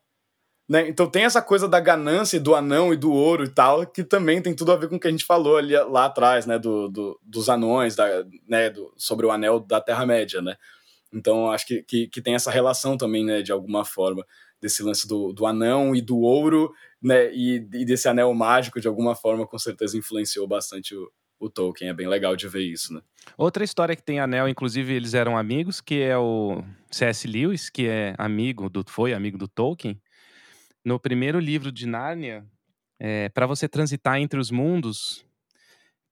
Né? 0.69 0.87
Então 0.87 1.09
tem 1.09 1.23
essa 1.23 1.41
coisa 1.41 1.67
da 1.67 1.79
ganância 1.79 2.39
do 2.39 2.53
anão 2.53 2.93
e 2.93 2.95
do 2.95 3.11
ouro 3.11 3.43
e 3.43 3.49
tal, 3.49 3.87
que 3.87 4.03
também 4.03 4.39
tem 4.39 4.53
tudo 4.53 4.71
a 4.71 4.75
ver 4.75 4.87
com 4.87 4.97
o 4.97 4.99
que 4.99 5.07
a 5.07 5.11
gente 5.11 5.25
falou 5.25 5.57
ali 5.57 5.75
lá 5.85 6.05
atrás, 6.05 6.45
né? 6.45 6.59
Do, 6.59 6.87
do 6.89 7.19
dos 7.23 7.49
anões, 7.49 7.95
da, 7.95 8.23
né? 8.47 8.69
Do, 8.69 8.93
sobre 8.95 9.25
o 9.25 9.31
anel 9.31 9.59
da 9.59 9.81
Terra-média, 9.81 10.39
né? 10.39 10.57
Então 11.11 11.49
acho 11.51 11.65
que, 11.65 11.81
que, 11.81 12.07
que, 12.07 12.21
tem 12.21 12.35
essa 12.35 12.51
relação 12.51 12.95
também, 12.97 13.25
né? 13.25 13.41
De 13.41 13.51
alguma 13.51 13.83
forma, 13.83 14.23
desse 14.61 14.83
lance 14.83 15.07
do, 15.07 15.33
do 15.33 15.47
anão 15.47 15.95
e 15.95 16.01
do 16.01 16.19
ouro, 16.19 16.71
né? 17.01 17.33
E, 17.33 17.67
e 17.73 17.83
desse 17.83 18.07
anel 18.07 18.31
mágico, 18.35 18.79
de 18.79 18.87
alguma 18.87 19.15
forma, 19.15 19.47
com 19.47 19.57
certeza 19.57 19.97
influenciou 19.97 20.47
bastante 20.47 20.95
o, 20.95 21.11
o 21.39 21.49
Tolkien. 21.49 21.89
É 21.89 21.93
bem 21.93 22.07
legal 22.07 22.35
de 22.35 22.47
ver 22.47 22.63
isso, 22.63 22.93
né? 22.93 23.01
Outra 23.37 23.63
história 23.63 23.95
que 23.95 24.03
tem 24.03 24.19
anel, 24.19 24.47
inclusive 24.47 24.93
eles 24.93 25.13
eram 25.13 25.37
amigos, 25.37 25.81
que 25.81 26.01
é 26.01 26.17
o 26.17 26.63
C.S. 26.89 27.27
Lewis, 27.27 27.69
que 27.69 27.87
é 27.87 28.15
amigo 28.17 28.69
do 28.69 28.83
foi 28.87 29.13
amigo 29.13 29.37
do 29.37 29.47
Tolkien. 29.47 30.01
No 30.83 30.99
primeiro 30.99 31.39
livro 31.39 31.71
de 31.71 31.85
Nárnia, 31.85 32.45
é, 32.99 33.29
para 33.29 33.45
você 33.45 33.67
transitar 33.67 34.17
entre 34.17 34.39
os 34.39 34.49
mundos, 34.49 35.25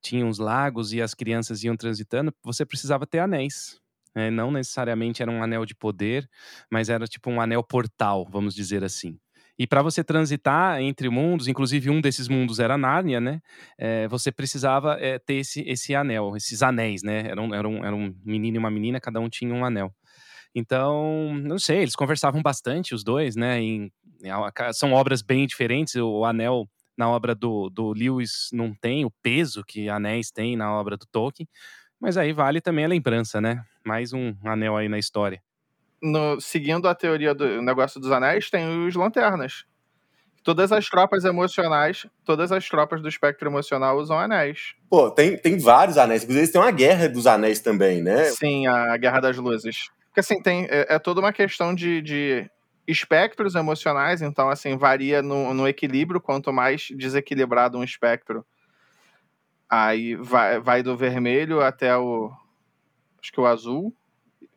tinha 0.01 0.25
uns 0.25 0.38
lagos 0.38 0.93
e 0.93 1.01
as 1.01 1.13
crianças 1.13 1.63
iam 1.63 1.75
transitando, 1.75 2.33
você 2.43 2.65
precisava 2.65 3.07
ter 3.07 3.19
anéis. 3.19 3.79
É, 4.13 4.31
não 4.31 4.49
necessariamente 4.49 5.21
era 5.21 5.29
um 5.29 5.43
anel 5.43 5.65
de 5.65 5.75
poder, 5.75 6.29
mas 6.71 6.89
era 6.89 7.05
tipo 7.05 7.29
um 7.29 7.41
anel 7.41 7.63
portal, 7.63 8.25
vamos 8.29 8.55
dizer 8.55 8.83
assim. 8.83 9.19
E 9.57 9.65
para 9.65 9.81
você 9.81 10.03
transitar 10.03 10.81
entre 10.81 11.09
mundos, 11.09 11.47
inclusive 11.47 11.89
um 11.89 12.01
desses 12.01 12.27
mundos 12.27 12.59
era 12.59 12.77
Nárnia, 12.77 13.21
né? 13.21 13.41
É, 13.77 14.07
você 14.07 14.31
precisava 14.31 14.97
é, 14.99 15.17
ter 15.17 15.35
esse, 15.35 15.61
esse 15.61 15.95
anel, 15.95 16.35
esses 16.35 16.61
anéis, 16.61 17.01
né? 17.01 17.27
Era 17.29 17.41
um, 17.41 17.53
era, 17.53 17.67
um, 17.67 17.85
era 17.85 17.95
um 17.95 18.13
menino 18.25 18.57
e 18.57 18.59
uma 18.59 18.69
menina, 18.69 18.99
cada 18.99 19.19
um 19.19 19.29
tinha 19.29 19.53
um 19.53 19.63
anel. 19.63 19.93
Então, 20.53 21.33
não 21.35 21.57
sei, 21.57 21.79
eles 21.79 21.95
conversavam 21.95 22.41
bastante, 22.41 22.93
os 22.93 23.03
dois, 23.03 23.35
né? 23.35 23.61
Em, 23.61 23.91
em, 24.23 24.31
são 24.73 24.91
obras 24.91 25.21
bem 25.21 25.47
diferentes. 25.47 25.95
O 25.95 26.25
anel 26.25 26.67
na 26.97 27.09
obra 27.09 27.33
do, 27.33 27.69
do 27.69 27.93
Lewis 27.93 28.49
não 28.51 28.73
tem 28.73 29.05
o 29.05 29.11
peso 29.23 29.63
que 29.65 29.89
anéis 29.89 30.31
têm 30.31 30.57
na 30.57 30.73
obra 30.73 30.97
do 30.97 31.05
Tolkien, 31.11 31.47
mas 31.99 32.17
aí 32.17 32.33
vale 32.33 32.61
também 32.61 32.85
a 32.85 32.89
lembrança, 32.89 33.39
né? 33.39 33.63
Mais 33.85 34.11
um 34.11 34.35
anel 34.43 34.75
aí 34.75 34.89
na 34.89 34.99
história 34.99 35.41
no, 36.01 36.39
seguindo 36.39 36.88
a 36.88 36.95
teoria 36.95 37.34
do 37.34 37.62
negócio 37.62 37.99
dos 37.99 38.12
anéis, 38.12 38.49
tem 38.49 38.86
os 38.88 38.95
lanternas. 38.95 39.65
Todas 40.43 40.71
as 40.71 40.88
tropas 40.88 41.25
emocionais, 41.25 42.05
todas 42.23 42.51
as 42.51 42.69
tropas 42.69 43.01
do 43.01 43.10
espectro 43.10 43.49
emocional 43.49 43.97
usam 43.97 44.19
anéis. 44.19 44.75
Pô, 44.88 45.10
tem, 45.10 45.36
tem 45.38 45.58
vários 45.58 45.97
anéis. 45.97 46.23
Inclusive, 46.23 46.51
tem 46.51 46.62
uma 46.62 46.71
guerra 46.71 47.10
dos 47.10 47.25
anéis 47.25 47.60
também, 47.60 48.03
né? 48.03 48.25
Sim, 48.25 48.67
a 48.67 48.95
Guerra 48.95 49.21
das 49.21 49.38
Luzes. 49.38 49.89
Porque, 50.10 50.19
assim, 50.19 50.39
tem, 50.39 50.65
é, 50.65 50.95
é 50.95 50.99
toda 50.99 51.19
uma 51.19 51.34
questão 51.34 51.73
de, 51.73 51.99
de 51.99 52.49
espectros 52.88 53.55
emocionais, 53.55 54.21
então, 54.21 54.47
assim, 54.47 54.77
varia 54.77 55.23
no, 55.23 55.51
no 55.51 55.67
equilíbrio. 55.67 56.21
Quanto 56.21 56.53
mais 56.53 56.89
desequilibrado 56.91 57.79
um 57.79 57.84
espectro, 57.84 58.45
aí 59.67 60.13
vai, 60.15 60.60
vai 60.60 60.84
do 60.84 60.95
vermelho 60.95 61.60
até 61.62 61.97
o. 61.97 62.31
Acho 63.19 63.31
que 63.31 63.39
o 63.39 63.47
azul 63.47 63.91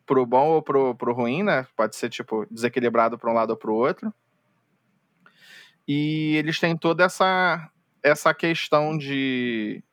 pro 0.09 0.25
bom 0.25 0.47
ou 0.47 0.61
pro, 0.63 0.95
pro 0.95 1.13
ruim, 1.13 1.43
né? 1.43 1.67
Pode 1.77 1.95
ser, 1.95 2.09
tipo, 2.09 2.43
desequilibrado 2.49 3.15
para 3.15 3.29
um 3.29 3.33
lado 3.35 3.51
ou 3.51 3.55
para 3.55 3.69
o 3.69 3.75
outro. 3.75 4.11
E 5.87 6.35
eles 6.35 6.59
têm 6.59 6.75
toda 6.75 7.03
essa, 7.03 7.69
essa 8.01 8.33
questão 8.33 8.97
de 8.97 9.83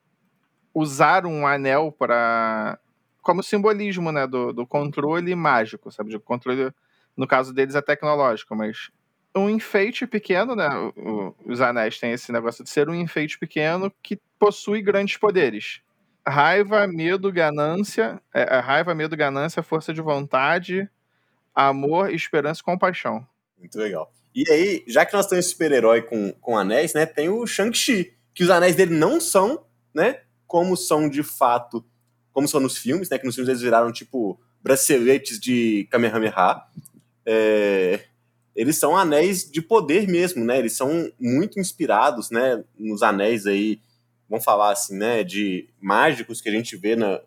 usar 0.72 1.26
um 1.26 1.46
anel 1.46 1.92
para 1.92 2.78
como 3.20 3.42
simbolismo, 3.42 4.10
né, 4.10 4.26
do, 4.26 4.54
do 4.54 4.66
controle 4.66 5.34
mágico, 5.34 5.92
sabe? 5.92 6.08
De 6.08 6.18
controle, 6.18 6.72
no 7.14 7.26
caso 7.26 7.52
deles 7.52 7.74
é 7.74 7.82
tecnológico, 7.82 8.56
mas 8.56 8.90
um 9.36 9.50
enfeite 9.50 10.06
pequeno, 10.06 10.56
né? 10.56 10.70
O, 10.96 11.34
os 11.44 11.60
anéis 11.60 11.98
têm 11.98 12.12
esse 12.12 12.32
negócio 12.32 12.64
de 12.64 12.70
ser 12.70 12.88
um 12.88 12.94
enfeite 12.94 13.38
pequeno 13.38 13.92
que 14.02 14.18
possui 14.38 14.80
grandes 14.80 15.18
poderes 15.18 15.82
raiva, 16.26 16.86
medo, 16.86 17.30
ganância, 17.32 18.20
é, 18.34 18.56
é, 18.56 18.58
raiva, 18.58 18.94
medo, 18.94 19.16
ganância, 19.16 19.62
força 19.62 19.94
de 19.94 20.00
vontade, 20.00 20.88
amor, 21.54 22.12
esperança 22.12 22.60
e 22.60 22.64
compaixão. 22.64 23.26
Muito 23.58 23.78
legal. 23.78 24.12
E 24.34 24.44
aí, 24.50 24.84
já 24.86 25.06
que 25.06 25.14
nós 25.14 25.26
temos 25.26 25.46
super-herói 25.46 26.02
com, 26.02 26.32
com 26.32 26.58
anéis, 26.58 26.92
né, 26.92 27.06
tem 27.06 27.28
o 27.28 27.46
Shang-Chi, 27.46 28.12
que 28.34 28.44
os 28.44 28.50
anéis 28.50 28.76
dele 28.76 28.94
não 28.94 29.20
são, 29.20 29.64
né, 29.94 30.20
como 30.46 30.76
são 30.76 31.08
de 31.08 31.22
fato, 31.22 31.84
como 32.32 32.46
são 32.46 32.60
nos 32.60 32.76
filmes, 32.76 33.08
né, 33.08 33.18
que 33.18 33.24
nos 33.24 33.34
filmes 33.34 33.48
eles 33.48 33.62
viraram, 33.62 33.90
tipo, 33.90 34.38
braceletes 34.62 35.38
de 35.38 35.86
Kamehameha. 35.90 36.62
É... 37.24 38.00
eles 38.54 38.76
são 38.76 38.96
anéis 38.96 39.50
de 39.50 39.60
poder 39.62 40.06
mesmo, 40.06 40.44
né? 40.44 40.58
Eles 40.58 40.72
são 40.74 41.10
muito 41.18 41.58
inspirados, 41.58 42.30
né, 42.30 42.62
nos 42.78 43.02
anéis 43.02 43.46
aí, 43.46 43.80
vamos 44.28 44.44
falar 44.44 44.72
assim, 44.72 44.96
né, 44.96 45.22
de 45.24 45.68
mágicos 45.80 46.40
que 46.40 46.48
a 46.48 46.52
gente 46.52 46.76
vê 46.76 46.96
na, 46.96 47.20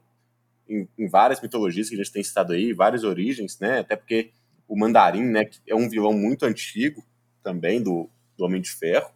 em, 0.67 0.87
em 0.97 1.07
várias 1.07 1.41
mitologias 1.41 1.89
que 1.89 1.95
a 1.95 1.97
gente 1.97 2.11
tem 2.11 2.23
citado 2.23 2.53
aí, 2.53 2.73
várias 2.73 3.03
origens, 3.03 3.59
né? 3.59 3.79
Até 3.79 3.95
porque 3.95 4.31
o 4.67 4.77
Mandarim, 4.77 5.23
né, 5.23 5.49
é 5.67 5.75
um 5.75 5.89
vilão 5.89 6.13
muito 6.13 6.45
antigo 6.45 7.03
também 7.43 7.81
do, 7.81 8.09
do 8.37 8.45
Homem 8.45 8.61
de 8.61 8.71
Ferro. 8.71 9.09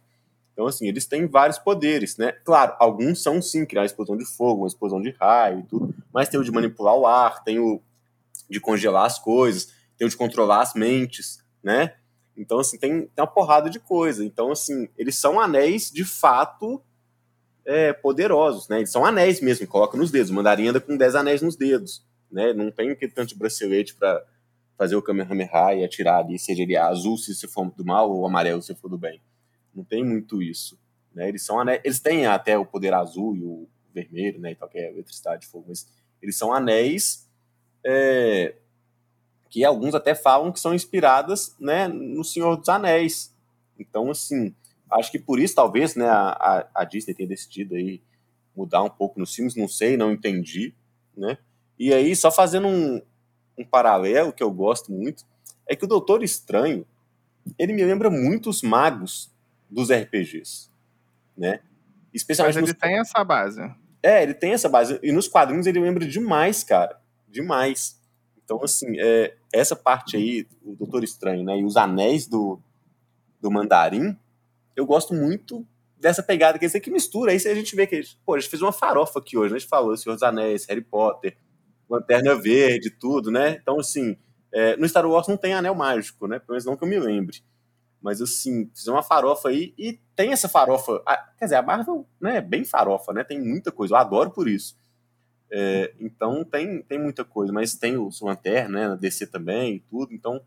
Então, 0.52 0.66
assim, 0.66 0.86
eles 0.86 1.06
têm 1.06 1.26
vários 1.26 1.58
poderes, 1.58 2.16
né? 2.16 2.32
Claro, 2.44 2.76
alguns 2.78 3.22
são 3.22 3.42
sim, 3.42 3.66
criar 3.66 3.84
explosão 3.84 4.16
de 4.16 4.24
fogo, 4.24 4.62
uma 4.62 4.68
explosão 4.68 5.00
de 5.00 5.10
raio 5.10 5.60
e 5.60 5.62
tudo, 5.64 5.94
mas 6.12 6.28
tem 6.28 6.38
o 6.38 6.44
de 6.44 6.52
manipular 6.52 6.94
o 6.94 7.06
ar, 7.06 7.42
tem 7.42 7.58
o 7.58 7.80
de 8.48 8.60
congelar 8.60 9.06
as 9.06 9.18
coisas, 9.18 9.72
tem 9.96 10.06
o 10.06 10.10
de 10.10 10.16
controlar 10.16 10.62
as 10.62 10.74
mentes, 10.74 11.42
né? 11.62 11.94
Então, 12.36 12.58
assim, 12.58 12.78
tem, 12.78 13.02
tem 13.02 13.10
uma 13.18 13.26
porrada 13.26 13.70
de 13.70 13.78
coisa. 13.78 14.24
Então, 14.24 14.50
assim, 14.50 14.88
eles 14.96 15.16
são 15.16 15.40
anéis 15.40 15.90
de 15.90 16.04
fato 16.04 16.82
é, 17.66 17.92
poderosos, 17.92 18.68
né? 18.68 18.78
Eles 18.78 18.90
são 18.90 19.04
anéis 19.04 19.40
mesmo, 19.40 19.66
coloca 19.66 19.96
nos 19.96 20.10
dedos. 20.10 20.30
O 20.30 20.34
mandarim 20.34 20.68
anda 20.68 20.80
com 20.80 20.96
10 20.96 21.14
anéis 21.14 21.42
nos 21.42 21.56
dedos, 21.56 22.04
né? 22.30 22.52
Não 22.52 22.70
tem 22.70 22.90
aquele 22.90 23.12
tanto 23.12 23.36
bracelete 23.36 23.94
para 23.94 24.24
fazer 24.76 24.96
o 24.96 25.02
Kamehameha 25.02 25.74
e 25.76 25.84
atirar 25.84 26.18
ali, 26.18 26.38
seja 26.38 26.62
ele 26.62 26.76
azul 26.76 27.16
se 27.16 27.34
você 27.34 27.46
for 27.46 27.70
do 27.70 27.84
mal 27.84 28.10
ou 28.10 28.26
amarelo 28.26 28.60
se 28.60 28.74
for 28.74 28.88
do 28.88 28.98
bem. 28.98 29.20
Não 29.74 29.84
tem 29.84 30.04
muito 30.04 30.42
isso, 30.42 30.78
né? 31.14 31.28
Eles 31.28 31.44
são 31.44 31.58
anéis, 31.58 31.80
eles 31.84 32.00
têm 32.00 32.26
até 32.26 32.58
o 32.58 32.66
poder 32.66 32.92
azul 32.92 33.36
e 33.36 33.42
o 33.42 33.68
vermelho, 33.92 34.40
né? 34.40 34.52
E 34.52 34.54
tal, 34.54 34.68
que 34.68 34.78
é 34.78 34.90
eletricidade, 34.90 35.46
fogo, 35.46 35.66
mas 35.68 35.86
eles 36.20 36.36
são 36.36 36.52
anéis 36.52 37.28
é, 37.84 38.54
que 39.50 39.64
alguns 39.64 39.94
até 39.94 40.14
falam 40.14 40.50
que 40.50 40.58
são 40.58 40.74
inspiradas 40.74 41.54
né, 41.60 41.86
no 41.86 42.24
Senhor 42.24 42.56
dos 42.56 42.68
Anéis. 42.68 43.32
Então, 43.78 44.10
assim, 44.10 44.52
acho 44.94 45.10
que 45.10 45.18
por 45.18 45.40
isso 45.40 45.54
talvez 45.54 45.94
né, 45.96 46.06
a, 46.08 46.68
a 46.74 46.84
Disney 46.84 47.14
tenha 47.14 47.28
decidido 47.28 47.74
aí 47.74 48.00
mudar 48.56 48.82
um 48.82 48.90
pouco 48.90 49.18
nos 49.18 49.34
filmes, 49.34 49.56
não 49.56 49.66
sei, 49.66 49.96
não 49.96 50.12
entendi, 50.12 50.74
né? 51.16 51.38
E 51.78 51.92
aí, 51.92 52.14
só 52.14 52.30
fazendo 52.30 52.68
um, 52.68 53.02
um 53.58 53.64
paralelo 53.64 54.32
que 54.32 54.42
eu 54.42 54.50
gosto 54.50 54.92
muito, 54.92 55.24
é 55.66 55.74
que 55.74 55.84
o 55.84 55.88
Doutor 55.88 56.22
Estranho, 56.22 56.86
ele 57.58 57.72
me 57.72 57.84
lembra 57.84 58.08
muito 58.08 58.48
os 58.48 58.62
magos 58.62 59.32
dos 59.68 59.90
RPGs, 59.90 60.70
né? 61.36 61.60
Especialmente 62.12 62.54
Mas 62.54 62.62
ele 62.62 62.72
nos... 62.72 62.80
tem 62.80 62.98
essa 62.98 63.24
base. 63.24 63.74
É, 64.00 64.22
ele 64.22 64.34
tem 64.34 64.52
essa 64.52 64.68
base. 64.68 65.00
E 65.02 65.10
nos 65.10 65.26
quadrinhos 65.26 65.66
ele 65.66 65.80
lembra 65.80 66.06
demais, 66.06 66.62
cara. 66.62 67.00
Demais. 67.28 68.00
Então, 68.44 68.62
assim, 68.62 68.94
é, 69.00 69.34
essa 69.52 69.74
parte 69.74 70.16
aí, 70.16 70.46
o 70.62 70.76
Doutor 70.76 71.02
Estranho, 71.02 71.42
né, 71.42 71.58
e 71.58 71.64
os 71.64 71.76
anéis 71.76 72.28
do, 72.28 72.60
do 73.40 73.50
Mandarim, 73.50 74.16
eu 74.76 74.86
gosto 74.86 75.14
muito 75.14 75.66
dessa 75.96 76.22
pegada, 76.22 76.58
quer 76.58 76.66
dizer, 76.66 76.80
que 76.80 76.90
mistura. 76.90 77.32
Aí 77.32 77.36
a 77.36 77.54
gente 77.54 77.74
vê 77.74 77.86
que, 77.86 78.00
pô, 78.24 78.34
a 78.34 78.38
gente 78.38 78.50
fez 78.50 78.60
uma 78.60 78.72
farofa 78.72 79.18
aqui 79.18 79.36
hoje, 79.36 79.50
né? 79.50 79.56
A 79.56 79.58
gente 79.58 79.68
falou 79.68 79.96
Senhor 79.96 80.14
dos 80.14 80.22
Anéis, 80.22 80.66
Harry 80.66 80.82
Potter, 80.82 81.36
Lanterna 81.88 82.34
Verde, 82.34 82.90
tudo, 82.90 83.30
né? 83.30 83.58
Então, 83.60 83.78
assim, 83.78 84.16
é, 84.52 84.76
no 84.76 84.88
Star 84.88 85.06
Wars 85.06 85.28
não 85.28 85.36
tem 85.36 85.54
anel 85.54 85.74
mágico, 85.74 86.26
né? 86.26 86.38
Pelo 86.38 86.50
menos 86.50 86.64
não 86.64 86.76
que 86.76 86.84
eu 86.84 86.88
me 86.88 86.98
lembre. 86.98 87.38
Mas, 88.02 88.20
assim, 88.20 88.70
fiz 88.74 88.86
uma 88.86 89.02
farofa 89.02 89.48
aí 89.48 89.72
e 89.78 89.98
tem 90.14 90.32
essa 90.32 90.48
farofa. 90.48 91.02
A, 91.06 91.16
quer 91.38 91.46
dizer, 91.46 91.56
a 91.56 91.62
Marvel 91.62 92.06
né, 92.20 92.36
é 92.36 92.40
bem 92.42 92.64
farofa, 92.64 93.12
né? 93.14 93.24
Tem 93.24 93.40
muita 93.40 93.72
coisa. 93.72 93.94
Eu 93.94 93.98
adoro 93.98 94.30
por 94.30 94.46
isso. 94.46 94.76
É, 95.50 95.94
então 96.00 96.44
tem, 96.44 96.82
tem 96.82 96.98
muita 96.98 97.24
coisa, 97.24 97.52
mas 97.52 97.76
tem 97.76 97.96
o 97.96 98.10
Lanterna, 98.22 98.80
né, 98.80 98.88
na 98.88 98.96
DC 98.96 99.28
também, 99.28 99.84
tudo, 99.88 100.12
então 100.12 100.40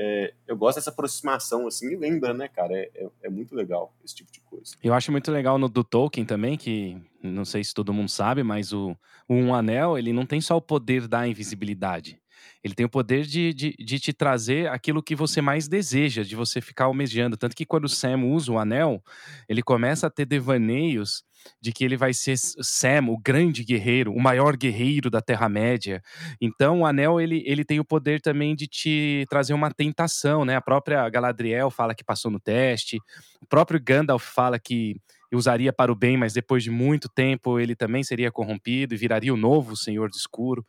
é, 0.00 0.32
eu 0.46 0.56
gosto 0.56 0.76
dessa 0.76 0.90
aproximação, 0.90 1.66
assim, 1.66 1.92
e 1.92 1.96
lembra, 1.96 2.32
né, 2.32 2.46
cara, 2.46 2.72
é, 2.72 2.88
é, 2.94 3.08
é, 3.24 3.28
muito 3.28 3.52
legal 3.52 3.92
esse 4.04 4.14
tipo 4.14 4.30
de 4.30 4.40
coisa. 4.42 4.76
Eu 4.80 4.94
acho 4.94 5.10
muito 5.10 5.28
legal 5.32 5.58
no 5.58 5.68
do 5.68 5.82
Tolkien 5.82 6.24
também, 6.24 6.56
que 6.56 6.96
não 7.20 7.44
sei 7.44 7.64
se 7.64 7.74
todo 7.74 7.92
mundo 7.92 8.08
sabe, 8.08 8.44
mas 8.44 8.72
o, 8.72 8.96
o 9.28 9.34
Um 9.34 9.52
Anel, 9.52 9.98
ele 9.98 10.12
não 10.12 10.24
tem 10.24 10.40
só 10.40 10.56
o 10.56 10.62
poder 10.62 11.08
da 11.08 11.26
invisibilidade, 11.26 12.20
ele 12.62 12.74
tem 12.74 12.86
o 12.86 12.90
poder 12.90 13.24
de, 13.24 13.52
de, 13.52 13.74
de, 13.78 13.98
te 13.98 14.12
trazer 14.12 14.68
aquilo 14.68 15.02
que 15.02 15.14
você 15.14 15.40
mais 15.40 15.68
deseja, 15.68 16.22
de 16.22 16.34
você 16.34 16.60
ficar 16.60 16.84
almejando. 16.84 17.36
Tanto 17.36 17.56
que 17.56 17.66
quando 17.66 17.84
o 17.84 17.88
Sam 17.88 18.24
usa 18.24 18.52
o 18.52 18.58
anel, 18.58 19.02
ele 19.48 19.62
começa 19.62 20.06
a 20.06 20.10
ter 20.10 20.26
devaneios 20.26 21.22
de 21.60 21.72
que 21.72 21.84
ele 21.84 21.96
vai 21.96 22.12
ser 22.12 22.36
Sam, 22.36 23.06
o 23.08 23.18
grande 23.18 23.64
guerreiro, 23.64 24.12
o 24.12 24.20
maior 24.20 24.56
guerreiro 24.56 25.10
da 25.10 25.20
Terra-média. 25.20 26.02
Então, 26.40 26.80
o 26.80 26.86
anel 26.86 27.20
ele, 27.20 27.42
ele 27.46 27.64
tem 27.64 27.80
o 27.80 27.84
poder 27.84 28.20
também 28.20 28.54
de 28.54 28.66
te 28.66 29.26
trazer 29.28 29.54
uma 29.54 29.70
tentação, 29.70 30.44
né? 30.44 30.56
A 30.56 30.60
própria 30.60 31.08
Galadriel 31.08 31.70
fala 31.70 31.94
que 31.94 32.04
passou 32.04 32.30
no 32.30 32.40
teste, 32.40 32.98
o 33.40 33.46
próprio 33.46 33.80
Gandalf 33.82 34.24
fala 34.24 34.58
que 34.58 34.96
usaria 35.32 35.72
para 35.72 35.92
o 35.92 35.94
bem, 35.94 36.16
mas 36.16 36.32
depois 36.32 36.62
de 36.62 36.70
muito 36.70 37.08
tempo 37.08 37.58
ele 37.60 37.76
também 37.76 38.02
seria 38.02 38.32
corrompido 38.32 38.94
e 38.94 38.96
viraria 38.96 39.32
o 39.32 39.36
novo 39.36 39.76
Senhor 39.76 40.08
do 40.08 40.16
Escuro. 40.16 40.64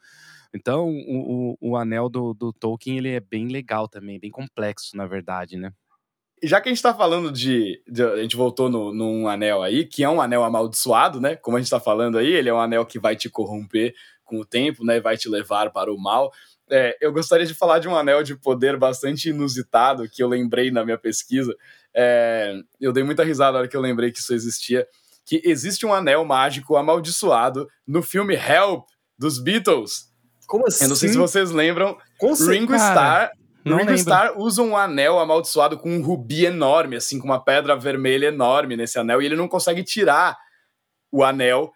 Então, 0.54 0.90
o, 0.90 1.56
o, 1.62 1.72
o 1.72 1.78
anel 1.78 2.10
do, 2.10 2.34
do 2.34 2.52
Tolkien 2.52 2.98
ele 2.98 3.10
é 3.10 3.20
bem 3.20 3.48
legal 3.48 3.88
também, 3.88 4.20
bem 4.20 4.32
complexo, 4.32 4.98
na 4.98 5.06
verdade, 5.06 5.58
né? 5.58 5.72
já 6.44 6.62
que 6.62 6.70
a 6.70 6.72
gente 6.72 6.82
tá 6.82 6.94
falando 6.94 7.32
de, 7.32 7.82
de, 7.88 8.04
A 8.04 8.18
gente 8.18 8.36
voltou 8.36 8.70
no, 8.70 8.94
num 8.94 9.28
anel 9.28 9.62
aí, 9.62 9.86
que 9.86 10.04
é 10.04 10.10
um 10.10 10.22
anel 10.22 10.44
amaldiçoado, 10.44 11.20
né? 11.20 11.36
Como 11.36 11.58
a 11.58 11.60
gente 11.60 11.70
tá 11.70 11.80
falando 11.80 12.18
aí, 12.18 12.32
ele 12.32 12.50
é 12.50 12.54
um 12.54 12.60
anel 12.60 12.86
que 12.86 13.00
vai 13.00 13.16
te 13.16 13.30
corromper 13.30 13.94
com 14.24 14.40
o 14.40 14.46
tempo, 14.46 14.86
né? 14.86 15.00
Vai 15.00 15.18
te 15.18 15.28
levar 15.28 15.72
para 15.72 15.92
o 15.92 15.98
mal. 15.98 16.32
É, 16.70 16.98
eu 17.02 17.12
gostaria 17.12 17.46
de 17.46 17.54
falar 17.54 17.80
de 17.80 17.88
um 17.88 17.96
anel 17.96 18.24
de 18.24 18.36
poder 18.36 18.78
bastante 18.78 19.30
inusitado 19.30 20.08
que 20.08 20.22
eu 20.22 20.28
lembrei 20.28 20.72
na 20.72 20.86
minha 20.86 20.98
pesquisa. 20.98 21.54
É, 21.94 22.54
eu 22.80 22.94
dei 22.94 23.04
muita 23.04 23.24
risada 23.24 23.54
na 23.54 23.60
hora 23.60 23.68
que 23.68 23.76
eu 23.76 23.82
lembrei 23.82 24.12
que 24.12 24.20
isso 24.20 24.34
existia. 24.34 24.88
Que 25.26 25.42
existe 25.44 25.86
um 25.86 25.94
anel 25.94 26.24
mágico 26.24 26.76
amaldiçoado 26.76 27.68
no 27.86 28.02
filme 28.02 28.36
Help 28.36 28.88
dos 29.18 29.40
Beatles. 29.40 30.09
Como 30.50 30.68
assim? 30.68 30.84
Eu 30.86 30.90
não 30.90 30.96
sei 30.96 31.10
se 31.10 31.14
assim? 31.14 31.22
vocês 31.22 31.52
lembram. 31.52 31.96
Com 32.18 32.34
Ringo 32.34 32.76
Starr 32.76 33.32
não 33.64 33.78
Ringo 33.78 33.92
lembro. 33.92 34.02
Starr 34.02 34.34
usa 34.38 34.62
um 34.62 34.76
anel 34.76 35.20
amaldiçoado 35.20 35.78
com 35.78 35.92
um 35.92 36.02
rubi 36.02 36.46
enorme, 36.46 36.96
assim, 36.96 37.20
com 37.20 37.26
uma 37.26 37.44
pedra 37.44 37.76
vermelha 37.76 38.28
enorme 38.28 38.76
nesse 38.76 38.98
anel, 38.98 39.22
e 39.22 39.26
ele 39.26 39.36
não 39.36 39.48
consegue 39.48 39.84
tirar 39.84 40.38
o 41.12 41.24
anel 41.24 41.72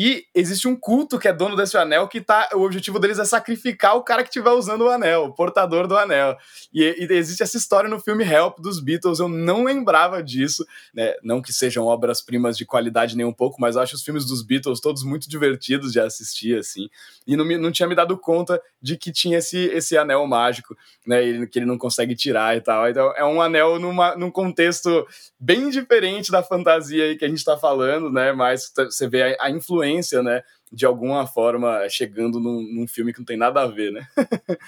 e 0.00 0.26
existe 0.32 0.68
um 0.68 0.76
culto 0.76 1.18
que 1.18 1.26
é 1.26 1.32
dono 1.32 1.56
desse 1.56 1.76
anel 1.76 2.06
que 2.06 2.20
tá. 2.20 2.50
O 2.54 2.60
objetivo 2.60 3.00
deles 3.00 3.18
é 3.18 3.24
sacrificar 3.24 3.96
o 3.96 4.04
cara 4.04 4.22
que 4.22 4.28
estiver 4.28 4.52
usando 4.52 4.82
o 4.82 4.88
anel, 4.88 5.24
o 5.24 5.34
portador 5.34 5.88
do 5.88 5.96
anel. 5.96 6.36
E, 6.72 6.84
e, 6.84 7.12
existe 7.12 7.42
essa 7.42 7.56
história 7.56 7.90
no 7.90 7.98
filme 7.98 8.22
Help 8.22 8.60
dos 8.60 8.78
Beatles. 8.78 9.18
Eu 9.18 9.28
não 9.28 9.64
lembrava 9.64 10.22
disso, 10.22 10.64
né? 10.94 11.14
Não 11.20 11.42
que 11.42 11.52
sejam 11.52 11.84
obras-primas 11.84 12.56
de 12.56 12.64
qualidade 12.64 13.16
nem 13.16 13.26
um 13.26 13.32
pouco, 13.32 13.60
mas 13.60 13.74
eu 13.74 13.82
acho 13.82 13.96
os 13.96 14.04
filmes 14.04 14.24
dos 14.24 14.40
Beatles 14.40 14.78
todos 14.80 15.02
muito 15.02 15.28
divertidos 15.28 15.90
de 15.90 15.98
assistir, 15.98 16.56
assim. 16.56 16.88
E 17.26 17.36
não, 17.36 17.44
me, 17.44 17.58
não 17.58 17.72
tinha 17.72 17.88
me 17.88 17.96
dado 17.96 18.16
conta 18.16 18.62
de 18.80 18.96
que 18.96 19.10
tinha 19.10 19.38
esse, 19.38 19.58
esse 19.58 19.98
anel 19.98 20.24
mágico, 20.28 20.76
né? 21.04 21.26
Ele, 21.26 21.44
que 21.48 21.58
ele 21.58 21.66
não 21.66 21.76
consegue 21.76 22.14
tirar 22.14 22.56
e 22.56 22.60
tal. 22.60 22.88
Então 22.88 23.12
é 23.16 23.24
um 23.24 23.42
anel 23.42 23.80
numa, 23.80 24.14
num 24.14 24.30
contexto 24.30 25.04
bem 25.40 25.70
diferente 25.70 26.30
da 26.30 26.40
fantasia 26.40 27.02
aí 27.02 27.16
que 27.16 27.24
a 27.24 27.28
gente 27.28 27.44
tá 27.44 27.56
falando, 27.56 28.12
né? 28.12 28.30
Mas 28.30 28.72
você 28.76 29.08
vê 29.08 29.34
a, 29.34 29.46
a 29.46 29.50
influência 29.50 29.87
né? 30.22 30.42
De 30.72 30.84
alguma 30.84 31.26
forma 31.26 31.88
chegando 31.88 32.38
num, 32.40 32.62
num 32.62 32.86
filme 32.86 33.12
que 33.12 33.18
não 33.18 33.26
tem 33.26 33.36
nada 33.36 33.62
a 33.62 33.66
ver, 33.66 33.92
né? 33.92 34.06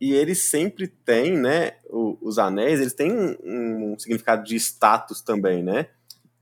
e 0.00 0.12
eles 0.12 0.42
sempre 0.42 0.86
têm, 0.86 1.36
né? 1.36 1.76
O, 1.86 2.18
os 2.20 2.38
anéis, 2.38 2.80
eles 2.80 2.94
têm 2.94 3.12
um, 3.12 3.92
um, 3.92 3.98
significado 3.98 4.44
de 4.44 4.56
status 4.56 5.20
também, 5.20 5.62
né? 5.62 5.88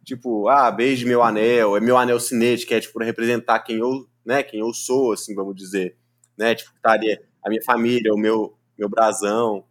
Tipo, 0.04 0.48
ah, 0.48 0.70
beije 0.70 1.06
meu 1.06 1.22
anel, 1.22 1.76
é 1.76 1.80
meu 1.80 1.96
anel 1.96 2.18
cinete, 2.18 2.66
que 2.66 2.74
é 2.74 2.80
tipo 2.80 2.98
representar 3.02 3.60
quem 3.60 3.78
eu, 3.78 4.06
né? 4.24 4.42
Quem 4.42 4.60
eu 4.60 4.72
sou, 4.74 5.12
assim, 5.12 5.34
vamos 5.34 5.54
dizer, 5.54 5.96
né? 6.36 6.54
Tipo, 6.54 6.72
tá 6.82 6.92
ali 6.92 7.18
a 7.42 7.48
minha 7.48 7.62
família, 7.62 8.12
o 8.12 8.18
meu 8.18 8.56
meu 8.76 8.88
brasão, 8.88 9.64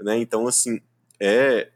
né? 0.00 0.16
Então, 0.18 0.46
assim, 0.46 0.80
é 1.18 1.70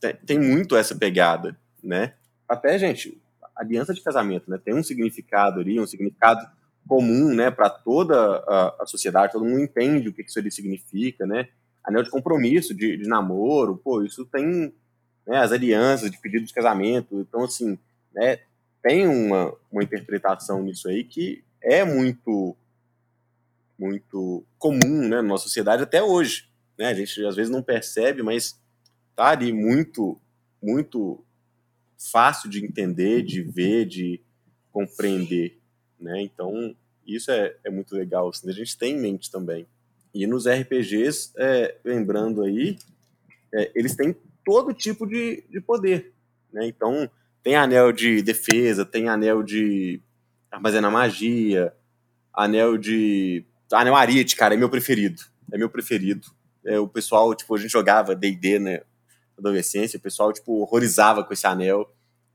tem, 0.00 0.14
tem 0.14 0.38
muito 0.38 0.76
essa 0.76 0.94
pegada, 0.94 1.58
né? 1.82 2.14
Até, 2.48 2.78
gente, 2.78 3.20
aliança 3.58 3.92
de 3.92 4.00
casamento, 4.00 4.50
né? 4.50 4.58
Tem 4.62 4.74
um 4.74 4.82
significado 4.82 5.60
ali, 5.60 5.80
um 5.80 5.86
significado 5.86 6.40
comum, 6.86 7.34
né, 7.34 7.50
para 7.50 7.68
toda 7.68 8.16
a, 8.16 8.82
a, 8.82 8.86
sociedade, 8.86 9.32
todo 9.32 9.44
mundo 9.44 9.60
entende 9.60 10.08
o 10.08 10.12
que 10.12 10.22
isso 10.22 10.38
ali 10.38 10.50
significa, 10.50 11.26
né? 11.26 11.48
Anel 11.84 12.02
de 12.02 12.10
compromisso, 12.10 12.74
de, 12.74 12.96
de 12.96 13.06
namoro, 13.06 13.76
pô, 13.76 14.02
isso 14.02 14.24
tem 14.24 14.72
né, 15.26 15.38
as 15.38 15.52
alianças 15.52 16.10
de 16.10 16.18
pedido 16.18 16.46
de 16.46 16.54
casamento, 16.54 17.20
então, 17.20 17.44
assim, 17.44 17.78
né, 18.14 18.38
tem 18.82 19.06
uma, 19.06 19.54
uma 19.70 19.82
interpretação 19.82 20.62
nisso 20.62 20.88
aí 20.88 21.04
que 21.04 21.44
é 21.60 21.84
muito 21.84 22.56
muito 23.78 24.44
comum 24.58 25.02
né, 25.02 25.16
na 25.16 25.22
nossa 25.22 25.44
sociedade 25.44 25.82
até 25.82 26.02
hoje. 26.02 26.48
Né? 26.76 26.86
A 26.86 26.94
gente 26.94 27.24
às 27.24 27.36
vezes 27.36 27.50
não 27.50 27.62
percebe, 27.62 28.22
mas 28.22 28.60
tá 29.14 29.28
ali 29.28 29.52
muito, 29.52 30.20
muito 30.60 31.24
fácil 31.98 32.48
de 32.48 32.64
entender, 32.64 33.22
de 33.22 33.42
ver, 33.42 33.84
de 33.84 34.20
compreender, 34.70 35.58
né? 35.98 36.22
Então, 36.22 36.74
isso 37.06 37.30
é, 37.30 37.56
é 37.64 37.70
muito 37.70 37.94
legal, 37.94 38.28
assim, 38.28 38.48
a 38.48 38.52
gente 38.52 38.78
tem 38.78 38.94
em 38.94 39.00
mente 39.00 39.30
também. 39.30 39.66
E 40.14 40.26
nos 40.26 40.46
RPGs, 40.46 41.32
é, 41.36 41.76
lembrando 41.84 42.42
aí, 42.42 42.78
é, 43.52 43.70
eles 43.74 43.94
têm 43.94 44.14
todo 44.44 44.72
tipo 44.72 45.06
de, 45.06 45.44
de 45.50 45.60
poder. 45.60 46.12
Né? 46.52 46.66
Então, 46.66 47.10
tem 47.42 47.56
anel 47.56 47.92
de 47.92 48.22
defesa, 48.22 48.84
tem 48.84 49.08
anel 49.08 49.42
de 49.42 50.00
armazenar 50.50 50.90
magia, 50.90 51.72
anel 52.32 52.76
de. 52.76 53.44
Anel 53.72 53.94
Ariete, 53.94 54.36
cara, 54.36 54.54
é 54.54 54.56
meu 54.56 54.70
preferido. 54.70 55.22
É 55.52 55.58
meu 55.58 55.68
preferido. 55.68 56.26
É, 56.64 56.78
o 56.78 56.88
pessoal, 56.88 57.34
tipo, 57.34 57.54
a 57.54 57.58
gente 57.58 57.70
jogava 57.70 58.14
DD, 58.14 58.58
né? 58.58 58.82
Adolescência, 59.38 59.98
o 59.98 60.02
pessoal, 60.02 60.32
tipo, 60.32 60.60
horrorizava 60.60 61.24
com 61.24 61.32
esse 61.32 61.46
anel. 61.46 61.92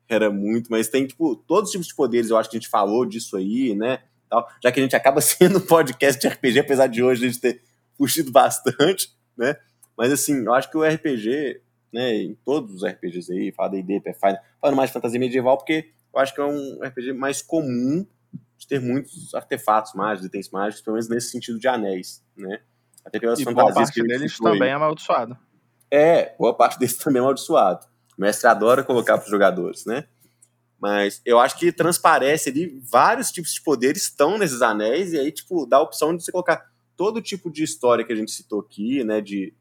Era 0.07 0.29
muito, 0.29 0.69
mas 0.69 0.87
tem, 0.87 1.07
tipo, 1.07 1.35
todos 1.35 1.69
os 1.69 1.71
tipos 1.71 1.87
de 1.87 1.95
poderes, 1.95 2.29
eu 2.29 2.37
acho 2.37 2.49
que 2.49 2.57
a 2.57 2.59
gente 2.59 2.69
falou 2.69 3.05
disso 3.05 3.37
aí, 3.37 3.75
né? 3.75 3.99
Tal, 4.29 4.49
já 4.61 4.71
que 4.71 4.79
a 4.79 4.83
gente 4.83 4.95
acaba 4.95 5.19
sendo 5.21 5.59
um 5.59 5.65
podcast 5.65 6.19
de 6.19 6.27
RPG, 6.27 6.59
apesar 6.59 6.87
de 6.87 7.03
hoje 7.03 7.25
a 7.25 7.27
gente 7.29 7.39
ter 7.39 7.61
fugido 7.97 8.31
bastante, 8.31 9.13
né? 9.37 9.55
Mas 9.97 10.11
assim, 10.11 10.43
eu 10.43 10.53
acho 10.53 10.69
que 10.69 10.77
o 10.77 10.83
RPG, 10.83 11.61
né, 11.91 12.15
em 12.15 12.35
todos 12.43 12.75
os 12.75 12.83
RPGs 12.83 13.31
aí, 13.31 13.51
fala 13.51 13.69
D&D, 13.69 14.01
Pathfinder, 14.01 14.41
falando 14.59 14.75
mais 14.75 14.89
de 14.89 14.93
fantasia 14.93 15.19
medieval, 15.19 15.57
porque 15.57 15.91
eu 16.13 16.19
acho 16.19 16.33
que 16.33 16.41
é 16.41 16.45
um 16.45 16.79
RPG 16.83 17.13
mais 17.13 17.41
comum 17.41 18.05
de 18.57 18.67
ter 18.67 18.79
muitos 18.79 19.33
artefatos 19.35 19.93
mágicos, 19.93 20.27
itens 20.27 20.49
mágicos, 20.49 20.81
pelo 20.83 20.95
menos 20.95 21.09
nesse 21.09 21.29
sentido 21.29 21.59
de 21.59 21.67
anéis, 21.67 22.23
né? 22.35 22.59
Até 23.05 23.19
pelas 23.19 23.39
e 23.39 23.43
fantasias 23.43 23.73
boa 23.73 23.85
parte 23.85 23.93
que 23.93 24.07
deles 24.07 24.37
também 24.37 24.69
é 24.69 24.73
amaldiçoado. 24.73 25.37
É, 25.95 26.33
boa 26.39 26.55
parte 26.55 26.79
deles 26.79 26.97
também 26.97 27.19
é 27.19 27.21
amaldiçoado. 27.21 27.85
O 28.17 28.21
mestre 28.21 28.47
adora 28.47 28.83
colocar 28.83 29.15
para 29.15 29.25
os 29.25 29.29
jogadores, 29.29 29.85
né? 29.85 30.07
Mas 30.81 31.21
eu 31.23 31.37
acho 31.37 31.55
que 31.55 31.71
transparece 31.71 32.49
ali 32.49 32.81
vários 32.81 33.31
tipos 33.31 33.53
de 33.53 33.61
poderes 33.61 34.01
estão 34.01 34.39
nesses 34.39 34.63
anéis, 34.63 35.13
e 35.13 35.19
aí, 35.19 35.31
tipo, 35.31 35.67
dá 35.67 35.77
a 35.77 35.81
opção 35.81 36.17
de 36.17 36.23
você 36.23 36.31
colocar 36.31 36.67
todo 36.97 37.21
tipo 37.21 37.51
de 37.51 37.63
história 37.63 38.03
que 38.03 38.11
a 38.11 38.15
gente 38.15 38.31
citou 38.31 38.61
aqui, 38.61 39.03
né? 39.03 39.21
De 39.21 39.53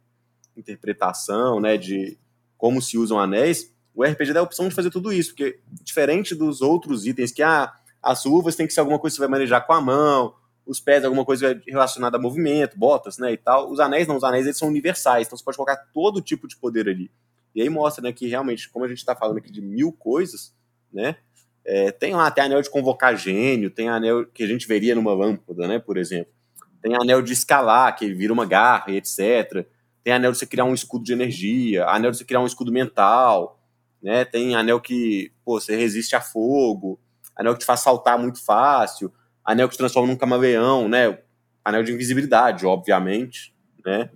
interpretação, 0.56 1.60
né? 1.60 1.76
De 1.76 2.18
como 2.56 2.80
se 2.80 2.96
usam 2.96 3.20
anéis. 3.20 3.70
O 3.94 4.02
RPG 4.02 4.32
dá 4.32 4.40
a 4.40 4.44
opção 4.44 4.70
de 4.70 4.74
fazer 4.74 4.88
tudo 4.88 5.12
isso, 5.12 5.32
porque 5.32 5.60
diferente 5.82 6.34
dos 6.34 6.62
outros 6.62 7.04
itens 7.04 7.30
que, 7.30 7.42
ah, 7.42 7.70
as 8.02 8.24
uvas 8.24 8.56
tem 8.56 8.66
que 8.66 8.72
ser 8.72 8.80
alguma 8.80 8.98
coisa 8.98 9.12
que 9.12 9.16
você 9.18 9.28
vai 9.28 9.38
manejar 9.38 9.66
com 9.66 9.74
a 9.74 9.82
mão, 9.82 10.34
os 10.66 10.81
pés 10.81 11.05
alguma 11.05 11.25
coisa 11.25 11.61
relacionada 11.66 12.16
a 12.16 12.20
movimento, 12.20 12.79
botas, 12.79 13.18
né, 13.18 13.33
e 13.33 13.37
tal. 13.37 13.70
Os 13.70 13.81
anéis 13.81 14.07
não, 14.07 14.16
os 14.16 14.25
anéis 14.25 14.46
eles 14.46 14.59
são 14.59 14.68
universais, 14.68 15.27
então 15.27 15.37
você 15.37 15.44
pode 15.44 15.57
colocar 15.57 15.77
todo 15.92 16.20
tipo 16.20 16.46
de 16.46 16.57
poder 16.57 16.88
ali. 16.88 17.11
E 17.55 17.61
aí 17.61 17.68
mostra, 17.68 18.03
né, 18.03 18.12
que 18.12 18.27
realmente, 18.27 18.68
como 18.68 18.85
a 18.85 18.88
gente 18.88 18.98
está 18.98 19.14
falando 19.14 19.38
aqui 19.38 19.51
de 19.51 19.61
mil 19.61 19.92
coisas, 19.92 20.55
né, 20.92 21.16
é, 21.64 21.90
tem 21.90 22.14
lá, 22.14 22.31
tem 22.31 22.44
anel 22.44 22.62
de 22.62 22.70
convocar 22.70 23.16
gênio, 23.16 23.70
tem 23.70 23.88
anel 23.88 24.27
que 24.27 24.42
a 24.42 24.46
gente 24.46 24.66
veria 24.66 24.94
numa 24.94 25.14
lâmpada, 25.14 25.68
né, 25.68 25.79
por 25.79 25.96
exemplo. 25.96 26.33
Tem 26.81 26.94
anel 26.94 27.22
de 27.22 27.33
escalar, 27.33 27.94
que 27.96 28.12
vira 28.12 28.33
uma 28.33 28.44
garra 28.44 28.90
etc. 28.92 29.64
Tem 30.03 30.12
anel 30.12 30.33
de 30.33 30.38
você 30.38 30.46
criar 30.46 30.64
um 30.64 30.75
escudo 30.75 31.05
de 31.05 31.12
energia, 31.12 31.87
anel 31.87 32.11
de 32.11 32.18
você 32.18 32.25
criar 32.25 32.40
um 32.40 32.46
escudo 32.46 32.72
mental, 32.72 33.61
né, 34.03 34.25
tem 34.25 34.57
anel 34.57 34.81
que, 34.81 35.33
pô, 35.44 35.61
você 35.61 35.77
resiste 35.77 36.16
a 36.16 36.20
fogo, 36.20 36.98
anel 37.37 37.53
que 37.55 37.61
te 37.61 37.66
faz 37.66 37.81
saltar 37.81 38.18
muito 38.18 38.44
fácil, 38.44 39.12
anel 39.44 39.68
que 39.68 39.74
te 39.74 39.78
transforma 39.78 40.09
num 40.09 40.16
camaleão, 40.16 40.88
né? 40.88 41.18
Anel 41.64 41.83
de 41.83 41.92
invisibilidade, 41.92 42.66
obviamente, 42.66 43.55
né? 43.85 44.11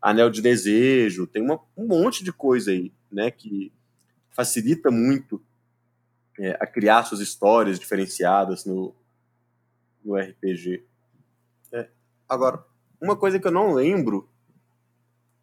Anel 0.00 0.30
de 0.30 0.42
desejo, 0.42 1.26
tem 1.26 1.42
uma, 1.42 1.60
um 1.76 1.86
monte 1.86 2.22
de 2.22 2.32
coisa 2.32 2.70
aí, 2.70 2.92
né? 3.10 3.30
Que 3.30 3.72
facilita 4.30 4.90
muito 4.90 5.42
é, 6.38 6.56
a 6.60 6.66
criar 6.66 7.04
suas 7.04 7.20
histórias 7.20 7.78
diferenciadas 7.78 8.64
no, 8.64 8.94
no 10.04 10.16
RPG. 10.16 10.84
É. 11.72 11.88
Agora, 12.28 12.64
uma 13.00 13.16
coisa 13.16 13.38
que 13.38 13.46
eu 13.46 13.52
não 13.52 13.72
lembro 13.72 14.28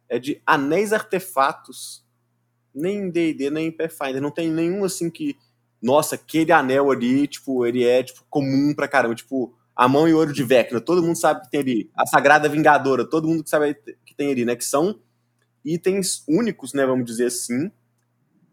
é 0.08 0.18
de 0.18 0.42
anéis 0.46 0.92
artefatos, 0.92 2.04
nem 2.74 2.98
em 2.98 3.10
D&D, 3.10 3.50
nem 3.50 3.68
em 3.68 3.72
Pathfinder. 3.72 4.20
Não 4.20 4.30
tem 4.30 4.50
nenhum 4.50 4.84
assim 4.84 5.10
que 5.10 5.36
nossa, 5.82 6.14
aquele 6.14 6.52
anel 6.52 6.90
ali, 6.90 7.26
tipo, 7.26 7.66
ele 7.66 7.84
é, 7.84 8.02
tipo, 8.02 8.24
comum 8.30 8.72
pra 8.74 8.86
caramba. 8.86 9.14
Tipo, 9.14 9.52
a 9.74 9.88
mão 9.88 10.08
e 10.08 10.14
ouro 10.14 10.32
de 10.32 10.44
Vecna, 10.44 10.80
todo 10.80 11.02
mundo 11.02 11.16
sabe 11.16 11.42
que 11.42 11.50
tem 11.50 11.60
ali. 11.60 11.90
A 11.96 12.06
Sagrada 12.06 12.48
Vingadora, 12.48 13.04
todo 13.04 13.26
mundo 13.26 13.48
sabe 13.48 13.74
que 14.06 14.14
tem 14.14 14.30
ali, 14.30 14.44
né? 14.44 14.54
Que 14.54 14.64
são 14.64 15.00
itens 15.64 16.24
únicos, 16.28 16.72
né, 16.72 16.84
vamos 16.84 17.04
dizer 17.04 17.26
assim, 17.26 17.70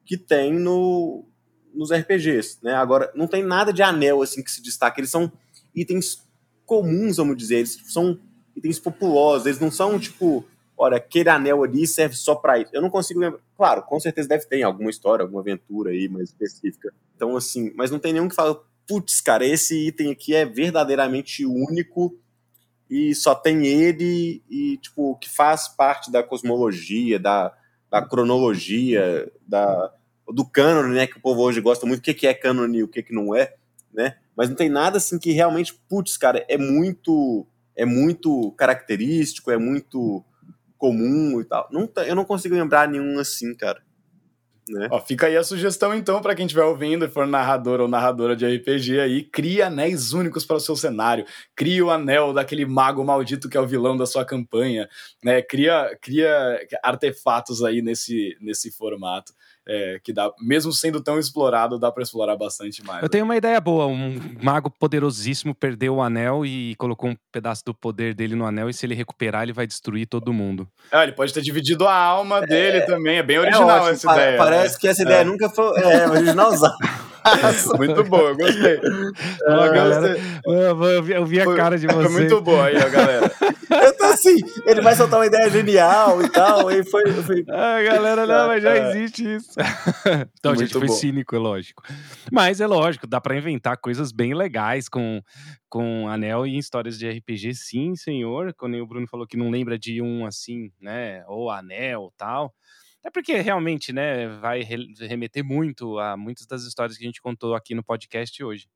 que 0.06 0.18
tem 0.18 0.54
no, 0.54 1.26
nos 1.74 1.92
RPGs, 1.92 2.58
né? 2.64 2.74
Agora, 2.74 3.12
não 3.16 3.28
tem 3.28 3.44
nada 3.44 3.72
de 3.72 3.84
anel, 3.84 4.22
assim, 4.22 4.44
que 4.44 4.52
se 4.52 4.62
destaque. 4.62 5.00
Eles 5.00 5.12
são 5.12 5.32
itens 5.76 6.28
comuns, 6.66 7.18
vamos 7.18 7.38
dizer. 7.38 7.58
Eles 7.58 7.80
são 7.88 8.20
itens 8.56 8.80
populosos. 8.80 9.46
Eles 9.46 9.60
não 9.60 9.70
são, 9.70 10.00
tipo, 10.00 10.46
olha, 10.80 10.96
aquele 10.96 11.28
anel 11.28 11.62
ali 11.62 11.86
serve 11.86 12.16
só 12.16 12.34
para 12.34 12.58
isso. 12.58 12.72
Eu 12.74 12.82
não 12.82 12.90
consigo 12.90 13.20
lembrar. 13.20 13.42
Claro, 13.58 13.84
com 13.84 14.00
certeza 14.00 14.30
deve 14.30 14.46
ter 14.46 14.64
alguma 14.64 14.90
história, 14.90 15.24
alguma 15.24 15.42
aventura 15.42 15.92
aí 15.92 16.08
mais 16.08 16.30
específica. 16.30 16.94
Então, 17.16 17.36
assim, 17.36 17.74
mas 17.76 17.92
não 17.92 18.00
tem 18.00 18.14
nenhum 18.14 18.30
que 18.30 18.36
fala, 18.36 18.64
putz, 18.88 19.20
cara, 19.20 19.46
esse 19.46 19.88
item 19.88 20.10
aqui 20.10 20.34
é 20.34 20.46
verdadeiramente 20.46 21.46
único 21.46 22.18
e 22.90 23.14
só 23.14 23.36
tem 23.36 23.68
ele 23.68 24.42
e, 24.50 24.78
tipo, 24.78 25.18
que 25.18 25.30
faz 25.30 25.68
parte 25.68 26.10
da 26.10 26.24
cosmologia, 26.24 27.20
da, 27.20 27.54
da 27.92 28.02
cronologia, 28.02 29.30
da, 29.46 29.94
do 30.34 30.46
cânone, 30.46 30.96
né, 30.96 31.08
que 31.08 31.18
o 31.18 31.22
povo 31.22 31.42
hoje 31.42 31.60
gosta 31.60 31.86
muito, 31.86 32.00
o 32.00 32.04
que, 32.04 32.14
que 32.14 32.26
é 32.26 32.34
cânone 32.34 32.78
e 32.78 32.84
o 32.84 32.88
que, 32.88 33.04
que 33.04 33.14
não 33.14 33.36
é, 33.36 33.54
né? 33.94 34.16
Mas 34.36 34.48
não 34.48 34.56
tem 34.56 34.70
nada, 34.70 34.98
assim, 34.98 35.20
que 35.20 35.34
realmente, 35.34 35.74
putz, 35.90 36.16
cara, 36.16 36.46
é 36.48 36.58
muito, 36.58 37.46
é 37.76 37.86
muito 37.86 38.54
característico, 38.54 39.52
é 39.52 39.58
muito 39.58 40.24
comum 40.80 41.40
e 41.40 41.46
tal. 41.46 41.68
Não, 41.72 41.88
eu 42.08 42.16
não 42.16 42.26
consigo 42.26 42.56
lembrar 42.56 42.88
nenhum 42.88 43.20
assim, 43.20 43.54
cara. 43.56 43.84
Né? 44.70 44.88
Ó, 44.92 45.00
fica 45.00 45.28
aí 45.28 45.36
a 45.36 45.44
sugestão, 45.44 45.96
então, 45.96 46.22
para 46.22 46.36
quem 46.36 46.46
estiver 46.46 46.64
ouvindo 46.64 47.04
e 47.04 47.10
for 47.10 47.26
narrador 47.26 47.80
ou 47.80 47.88
narradora 47.88 48.36
de 48.36 48.46
RPG 48.46 49.00
aí, 49.00 49.24
cria 49.24 49.68
anéis 49.68 50.14
únicos 50.14 50.46
para 50.46 50.58
o 50.58 50.60
seu 50.60 50.76
cenário. 50.76 51.26
Cria 51.56 51.84
o 51.84 51.90
anel 51.90 52.34
daquele 52.34 52.66
mago 52.66 53.04
maldito 53.04 53.50
que 53.50 53.58
é 53.58 53.60
o 53.60 53.68
vilão 53.68 53.98
da 53.98 54.06
sua 54.06 54.24
campanha. 54.24 54.88
Né? 55.24 55.42
Cria, 55.42 55.98
cria 56.02 56.60
artefatos 56.84 57.64
aí 57.64 57.82
nesse, 57.82 58.38
nesse 58.40 58.72
formato 58.72 59.34
é, 59.68 60.00
que 60.04 60.12
dá, 60.12 60.32
mesmo 60.42 60.72
sendo 60.72 61.02
tão 61.02 61.20
explorado, 61.20 61.78
dá 61.78 61.92
para 61.92 62.04
explorar 62.04 62.36
bastante 62.36 62.84
mais. 62.84 63.04
Eu 63.04 63.10
tenho 63.10 63.26
uma 63.26 63.36
ideia 63.36 63.60
boa. 63.62 63.86
Um 63.86 64.20
mago 64.42 64.70
poderosíssimo 64.70 65.54
perdeu 65.54 65.96
o 65.96 66.02
anel 66.02 66.46
e 66.46 66.76
colocou 66.76 67.12
um 67.12 67.16
pedaço 67.32 67.64
do 67.66 67.74
poder 67.74 68.14
dele 68.14 68.36
no 68.36 68.46
anel, 68.46 68.70
e 68.70 68.74
se 68.74 68.86
ele 68.86 68.96
recuperar, 68.96 69.44
ele 69.44 69.54
vai 69.54 69.68
destruir 69.68 70.08
todo 70.08 70.34
mundo. 70.34 70.68
É, 70.92 71.04
ele 71.04 71.12
pode 71.12 71.34
ter 71.34 71.42
dividido 71.42 71.88
a 71.88 71.94
alma 71.94 72.42
dele 72.42 72.78
é, 72.80 72.86
também. 72.86 73.18
É 73.18 73.24
bem 73.24 73.40
original 73.40 73.88
é 73.88 73.92
essa 73.92 74.12
ideia. 74.12 74.38
Parece 74.38 74.74
né? 74.74 74.80
que 74.80 74.88
essa 74.88 75.02
ideia 75.02 75.22
é. 75.22 75.24
nunca 75.24 75.50
foi 75.50 75.80
é, 75.82 76.08
originalzão. 76.08 76.74
muito 77.78 78.04
boa, 78.04 78.30
eu 78.30 78.38
gostei. 78.38 78.80
Eu, 79.42 79.74
galera, 79.74 80.18
eu, 80.46 81.04
vi, 81.04 81.14
eu 81.14 81.26
vi 81.26 81.40
a 81.42 81.44
foi, 81.44 81.56
cara 81.56 81.78
de 81.78 81.88
vocês. 81.88 82.12
Foi 82.12 82.22
muito 82.22 82.42
boa 82.42 82.66
aí, 82.66 82.78
ó, 82.78 82.90
galera. 82.90 83.32
Eu 83.70 83.96
tô 83.96 84.04
assim, 84.06 84.36
ele 84.66 84.82
vai 84.82 84.96
soltar 84.96 85.20
uma 85.20 85.28
ideia 85.28 85.48
genial 85.50 86.24
e 86.24 86.30
tal, 86.30 86.72
e 86.72 86.84
foi... 86.84 87.04
foi... 87.22 87.46
Ah, 87.48 87.82
galera, 87.84 88.26
não, 88.26 88.48
mas 88.48 88.64
já 88.64 88.76
existe 88.76 89.36
isso. 89.36 89.52
então, 90.40 90.54
muito 90.54 90.62
gente, 90.62 90.74
foi 90.74 90.88
bom. 90.88 90.94
cínico, 90.94 91.36
é 91.36 91.40
lógico. 91.40 91.84
Mas 92.32 92.60
é 92.60 92.66
lógico, 92.66 93.06
dá 93.06 93.22
para 93.22 93.38
inventar 93.38 93.78
coisas 93.78 94.12
bem 94.12 94.34
legais 94.34 94.90
com, 94.90 95.22
com 95.70 96.08
anel 96.10 96.48
e 96.48 96.58
histórias 96.58 96.98
de 96.98 97.08
RPG, 97.10 97.54
sim, 97.54 97.96
senhor. 97.96 98.56
Quando 98.58 98.76
o 98.76 98.88
Bruno 98.88 99.08
falou 99.08 99.28
que 99.28 99.38
não 99.38 99.52
lembra 99.52 99.78
de 99.78 100.02
um 100.02 100.26
assim, 100.26 100.72
né, 100.82 101.24
ou 101.28 101.52
anel 101.52 102.12
tal... 102.18 102.52
É 103.06 103.10
porque 103.10 103.38
realmente, 103.40 103.94
né, 103.94 104.28
vai 104.40 104.62
remeter 104.62 105.44
muito 105.44 105.98
a 106.00 106.18
muitas 106.18 106.46
das 106.46 106.64
histórias 106.64 106.98
que 106.98 107.04
a 107.04 107.08
gente 107.08 107.22
contou 107.22 107.56
aqui 107.56 107.74
no 107.74 107.84
podcast 107.84 108.44
hoje. 108.44 108.68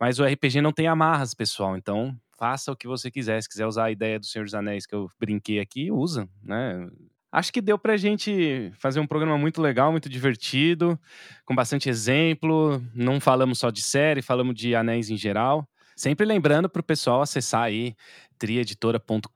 Mas 0.00 0.18
o 0.18 0.24
RPG 0.24 0.60
não 0.60 0.72
tem 0.72 0.86
amarras, 0.86 1.34
pessoal. 1.34 1.76
Então, 1.76 2.16
faça 2.38 2.72
o 2.72 2.76
que 2.76 2.86
você 2.86 3.10
quiser. 3.10 3.42
Se 3.42 3.48
quiser 3.48 3.66
usar 3.66 3.84
a 3.86 3.90
ideia 3.90 4.18
do 4.18 4.26
Senhor 4.26 4.44
dos 4.44 4.54
Anéis 4.54 4.86
que 4.86 4.94
eu 4.94 5.10
brinquei 5.18 5.58
aqui, 5.58 5.90
usa, 5.90 6.28
né? 6.42 6.88
Acho 7.30 7.52
que 7.52 7.60
deu 7.60 7.78
pra 7.78 7.96
gente 7.98 8.72
fazer 8.78 9.00
um 9.00 9.06
programa 9.06 9.36
muito 9.36 9.60
legal, 9.60 9.92
muito 9.92 10.08
divertido, 10.08 10.98
com 11.44 11.54
bastante 11.54 11.90
exemplo. 11.90 12.82
Não 12.94 13.20
falamos 13.20 13.58
só 13.58 13.68
de 13.70 13.82
série, 13.82 14.22
falamos 14.22 14.54
de 14.54 14.74
anéis 14.74 15.10
em 15.10 15.16
geral. 15.16 15.68
Sempre 15.98 16.24
lembrando 16.24 16.68
para 16.68 16.78
o 16.78 16.84
pessoal 16.84 17.22
acessar 17.22 17.62
aí 17.62 17.96
trieditora.com.br, 18.38 19.28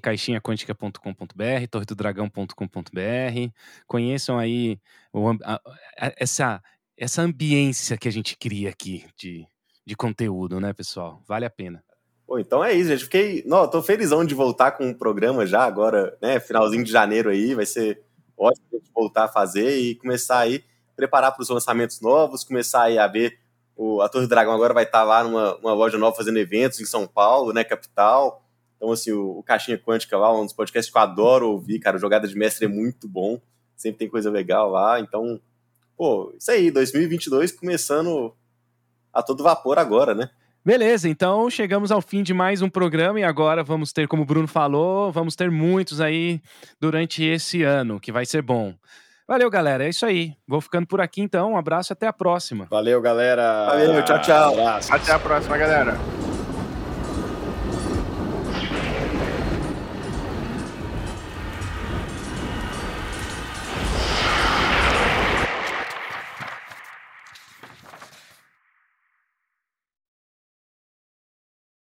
caixinhaquântica.com.br, 0.00 1.66
torredodragão.com.br. 1.68 3.52
Conheçam 3.84 4.38
aí 4.38 4.78
o, 5.12 5.28
a, 5.28 5.54
a, 5.98 6.12
essa, 6.16 6.62
essa 6.96 7.20
ambiência 7.22 7.98
que 7.98 8.06
a 8.06 8.12
gente 8.12 8.36
cria 8.38 8.70
aqui 8.70 9.06
de, 9.16 9.44
de 9.84 9.96
conteúdo, 9.96 10.60
né, 10.60 10.72
pessoal? 10.72 11.20
Vale 11.26 11.44
a 11.44 11.50
pena. 11.50 11.82
Pô, 12.24 12.38
então 12.38 12.62
é 12.62 12.72
isso, 12.72 12.90
gente. 12.90 13.02
Fiquei. 13.02 13.42
Não, 13.44 13.68
tô 13.68 13.82
felizão 13.82 14.24
de 14.24 14.36
voltar 14.36 14.70
com 14.70 14.88
o 14.90 14.96
programa 14.96 15.44
já 15.48 15.64
agora, 15.64 16.16
né? 16.22 16.38
Finalzinho 16.38 16.84
de 16.84 16.92
janeiro 16.92 17.28
aí. 17.28 17.56
Vai 17.56 17.66
ser 17.66 18.04
ótimo 18.38 18.80
voltar 18.94 19.24
a 19.24 19.28
fazer 19.28 19.76
e 19.80 19.96
começar 19.96 20.38
aí, 20.38 20.62
preparar 20.94 21.32
para 21.32 21.42
os 21.42 21.48
lançamentos 21.48 22.00
novos, 22.00 22.44
começar 22.44 22.82
aí 22.84 22.98
a 22.98 23.08
ver 23.08 23.44
o, 23.76 24.00
a 24.00 24.08
Torre 24.08 24.26
do 24.26 24.30
Dragão 24.30 24.54
agora 24.54 24.72
vai 24.72 24.84
estar 24.84 25.00
tá 25.00 25.04
lá 25.04 25.22
numa, 25.22 25.74
loja 25.74 25.98
nova 25.98 26.16
fazendo 26.16 26.38
eventos 26.38 26.80
em 26.80 26.86
São 26.86 27.06
Paulo, 27.06 27.52
né, 27.52 27.62
capital. 27.62 28.42
Então, 28.76 28.90
assim, 28.90 29.12
o, 29.12 29.38
o 29.38 29.42
Caixinha 29.42 29.78
Quântica 29.78 30.16
lá, 30.16 30.32
um 30.34 30.44
dos 30.44 30.54
podcasts 30.54 30.90
que 30.90 30.98
eu 30.98 31.02
adoro 31.02 31.50
ouvir, 31.50 31.78
cara, 31.78 31.98
Jogada 31.98 32.26
de 32.26 32.36
Mestre 32.36 32.64
é 32.64 32.68
muito 32.68 33.06
bom, 33.06 33.40
sempre 33.76 33.98
tem 33.98 34.08
coisa 34.08 34.30
legal 34.30 34.70
lá, 34.70 34.98
então, 34.98 35.40
pô, 35.96 36.34
isso 36.38 36.50
aí, 36.50 36.70
2022 36.70 37.52
começando 37.52 38.34
a 39.12 39.22
todo 39.22 39.44
vapor 39.44 39.78
agora, 39.78 40.14
né? 40.14 40.30
Beleza, 40.64 41.08
então 41.08 41.48
chegamos 41.48 41.92
ao 41.92 42.02
fim 42.02 42.24
de 42.24 42.34
mais 42.34 42.60
um 42.60 42.68
programa 42.68 43.20
e 43.20 43.22
agora 43.22 43.62
vamos 43.62 43.92
ter, 43.92 44.08
como 44.08 44.24
o 44.24 44.26
Bruno 44.26 44.48
falou, 44.48 45.12
vamos 45.12 45.36
ter 45.36 45.48
muitos 45.48 46.00
aí 46.00 46.40
durante 46.80 47.22
esse 47.22 47.62
ano, 47.62 48.00
que 48.00 48.10
vai 48.10 48.26
ser 48.26 48.42
bom. 48.42 48.74
Valeu, 49.28 49.50
galera. 49.50 49.84
É 49.84 49.88
isso 49.88 50.06
aí. 50.06 50.34
Vou 50.46 50.60
ficando 50.60 50.86
por 50.86 51.00
aqui 51.00 51.20
então. 51.20 51.52
Um 51.52 51.56
abraço 51.56 51.92
até 51.92 52.06
a 52.06 52.12
próxima. 52.12 52.66
Valeu, 52.70 53.00
galera. 53.00 53.66
Valeu, 53.66 54.04
tchau, 54.04 54.20
tchau. 54.20 54.54
Até 54.90 55.12
a 55.12 55.18
próxima, 55.18 55.56
galera. 55.58 56.15